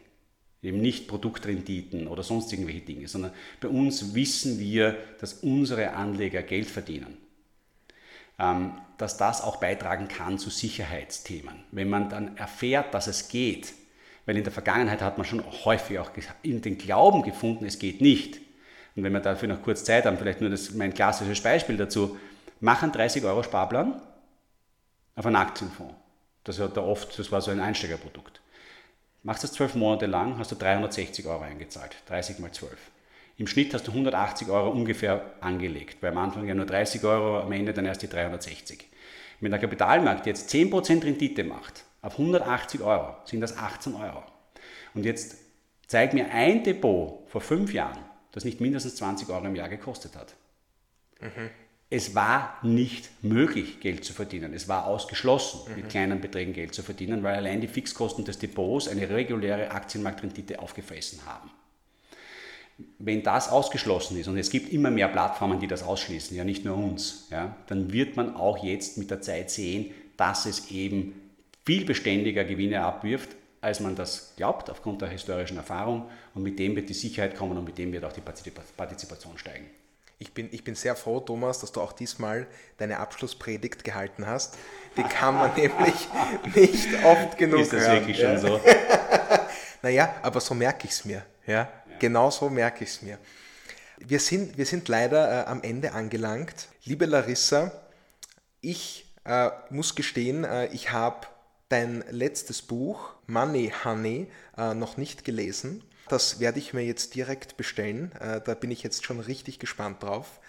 [0.61, 6.43] eben nicht Produktrenditen oder sonst irgendwelche Dinge, sondern bei uns wissen wir, dass unsere Anleger
[6.43, 7.17] Geld verdienen.
[8.39, 11.63] Ähm, dass das auch beitragen kann zu Sicherheitsthemen.
[11.71, 13.73] Wenn man dann erfährt, dass es geht,
[14.31, 16.09] weil in der Vergangenheit hat man schon häufig auch
[16.41, 18.37] in den Glauben gefunden, es geht nicht.
[18.95, 22.17] Und wenn wir dafür noch kurz Zeit haben, vielleicht nur das, mein klassisches Beispiel dazu,
[22.61, 24.01] machen 30 Euro Sparplan
[25.17, 25.95] auf einen Aktienfonds.
[26.45, 28.39] Das, hat da oft, das war so ein Einsteigerprodukt.
[29.23, 32.71] Machst das zwölf Monate lang, hast du 360 Euro eingezahlt, 30 mal 12.
[33.35, 37.41] Im Schnitt hast du 180 Euro ungefähr angelegt, weil am Anfang ja nur 30 Euro,
[37.41, 38.87] am Ende dann erst die 360.
[39.41, 44.23] Wenn der Kapitalmarkt jetzt 10% Rendite macht, auf 180 Euro sind das 18 Euro.
[44.93, 45.35] Und jetzt
[45.87, 47.99] zeig mir ein Depot vor fünf Jahren,
[48.31, 50.35] das nicht mindestens 20 Euro im Jahr gekostet hat.
[51.19, 51.49] Mhm.
[51.93, 54.53] Es war nicht möglich, Geld zu verdienen.
[54.53, 55.75] Es war ausgeschlossen, mhm.
[55.75, 60.59] mit kleinen Beträgen Geld zu verdienen, weil allein die Fixkosten des Depots eine reguläre Aktienmarktrendite
[60.59, 61.51] aufgefressen haben.
[62.97, 66.65] Wenn das ausgeschlossen ist, und es gibt immer mehr Plattformen, die das ausschließen, ja nicht
[66.65, 71.20] nur uns, ja, dann wird man auch jetzt mit der Zeit sehen, dass es eben
[71.65, 73.29] viel beständiger Gewinne abwirft,
[73.61, 76.09] als man das glaubt, aufgrund der historischen Erfahrung.
[76.33, 79.69] Und mit dem wird die Sicherheit kommen und mit dem wird auch die Partizipation steigen.
[80.17, 82.45] Ich bin, ich bin sehr froh, Thomas, dass du auch diesmal
[82.77, 84.55] deine Abschlusspredigt gehalten hast.
[84.95, 86.07] Die kann man nämlich
[86.53, 87.63] nicht oft genug hören.
[87.63, 87.95] Ist das hören.
[87.95, 88.61] wirklich schon so?
[89.81, 91.25] naja, aber so merke ich es mir.
[91.47, 91.53] Ja?
[91.53, 91.69] ja?
[91.99, 93.17] Genau so merke ich es mir.
[93.97, 96.67] Wir sind, wir sind leider äh, am Ende angelangt.
[96.83, 97.71] Liebe Larissa,
[98.61, 101.27] ich äh, muss gestehen, äh, ich habe
[101.71, 105.83] dein letztes Buch, Money Honey, äh, noch nicht gelesen.
[106.09, 108.11] Das werde ich mir jetzt direkt bestellen.
[108.19, 110.39] Äh, da bin ich jetzt schon richtig gespannt drauf.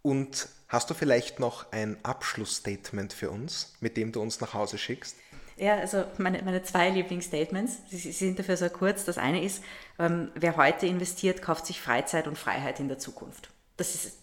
[0.00, 4.78] Und hast du vielleicht noch ein Abschlussstatement für uns, mit dem du uns nach Hause
[4.78, 5.16] schickst?
[5.56, 9.04] Ja, also meine, meine zwei Lieblingsstatements, sie, sind dafür sehr kurz.
[9.04, 9.62] Das eine ist,
[9.98, 13.50] ähm, wer heute investiert, kauft sich Freizeit und Freiheit in der Zukunft.
[13.76, 14.21] Das ist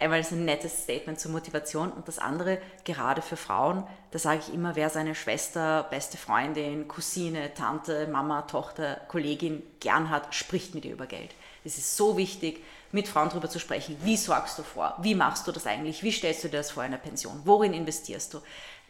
[0.00, 4.40] einmal ist ein nettes Statement zur Motivation und das andere, gerade für Frauen, da sage
[4.46, 10.74] ich immer, wer seine Schwester, beste Freundin, Cousine, Tante, Mama, Tochter, Kollegin gern hat, spricht
[10.74, 11.30] mit ihr über Geld.
[11.64, 13.96] Es ist so wichtig, mit Frauen darüber zu sprechen.
[14.04, 14.96] Wie sorgst du vor?
[15.02, 16.02] Wie machst du das eigentlich?
[16.02, 17.40] Wie stellst du dir das vor einer Pension?
[17.44, 18.40] Worin investierst du?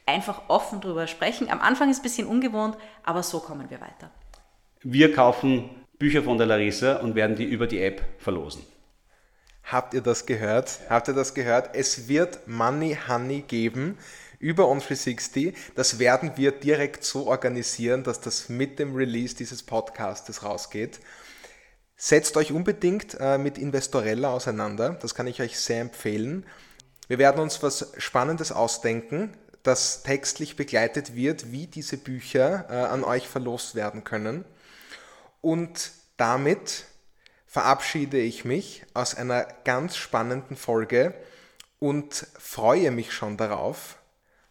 [0.07, 1.49] Einfach offen darüber sprechen.
[1.49, 4.11] Am Anfang ist es ein bisschen ungewohnt, aber so kommen wir weiter.
[4.83, 8.67] Wir kaufen Bücher von der Larissa und werden die über die App verlosen.
[9.65, 10.81] Habt ihr das gehört?
[10.91, 11.71] Habt ihr das gehört?
[11.75, 13.99] Es wird Money Honey geben
[14.39, 15.55] über On360.
[15.75, 21.01] Das werden wir direkt so organisieren, dass das mit dem Release dieses Podcastes rausgeht.
[21.97, 24.99] Setzt euch unbedingt äh, mit Investorella auseinander.
[25.01, 26.45] Das kann ich euch sehr empfehlen.
[27.09, 33.03] Wir werden uns was Spannendes ausdenken, das textlich begleitet wird, wie diese Bücher äh, an
[33.03, 34.45] euch verlost werden können.
[35.41, 36.85] Und damit
[37.55, 41.15] verabschiede ich mich aus einer ganz spannenden Folge
[41.79, 43.97] und freue mich schon darauf,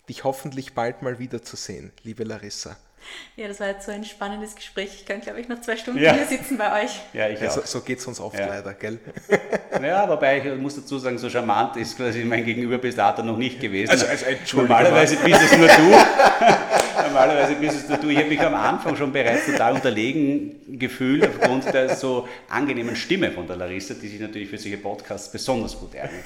[0.08, 2.78] dich hoffentlich bald mal wiederzusehen, liebe Larissa.
[3.36, 4.92] Ja, das war jetzt so ein spannendes Gespräch.
[4.94, 6.14] Ich kann, glaube ich, noch zwei Stunden ja.
[6.14, 6.92] hier sitzen bei euch.
[7.14, 8.48] Ja, ich ja, so, so geht es uns oft ja.
[8.48, 9.00] leider, gell?
[9.82, 13.38] Ja, wobei ich muss dazu sagen, so charmant ist quasi mein Gegenüber bis dato noch
[13.38, 13.90] nicht gewesen.
[13.90, 14.26] Also, also
[14.58, 15.74] Normalerweise bist es nur du.
[17.04, 18.10] Normalerweise bist es nur du.
[18.10, 23.32] Ich habe mich am Anfang schon bereits total unterlegen gefühlt aufgrund der so angenehmen Stimme
[23.32, 26.24] von der Larissa, die sich natürlich für solche Podcasts besonders gut eignet.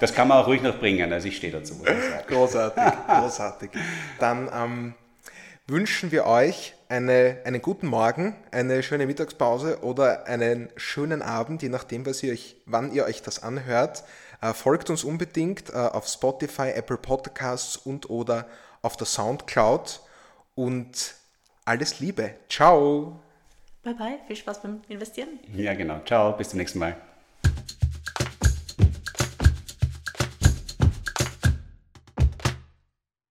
[0.00, 1.74] Das kann man auch ruhig noch bringen, also ich stehe dazu.
[2.26, 3.70] Großartig, großartig.
[4.18, 4.94] Dann ähm,
[5.66, 11.68] wünschen wir euch eine, einen guten Morgen, eine schöne Mittagspause oder einen schönen Abend, je
[11.68, 14.04] nachdem, was ihr euch, wann ihr euch das anhört.
[14.40, 18.46] Äh, folgt uns unbedingt äh, auf Spotify, Apple Podcasts und oder
[18.82, 20.00] auf der Soundcloud
[20.54, 21.14] und
[21.64, 22.34] alles Liebe.
[22.48, 23.20] Ciao.
[23.82, 25.40] Bye bye, viel Spaß beim Investieren.
[25.54, 26.00] Ja, genau.
[26.04, 26.96] Ciao, bis zum nächsten Mal.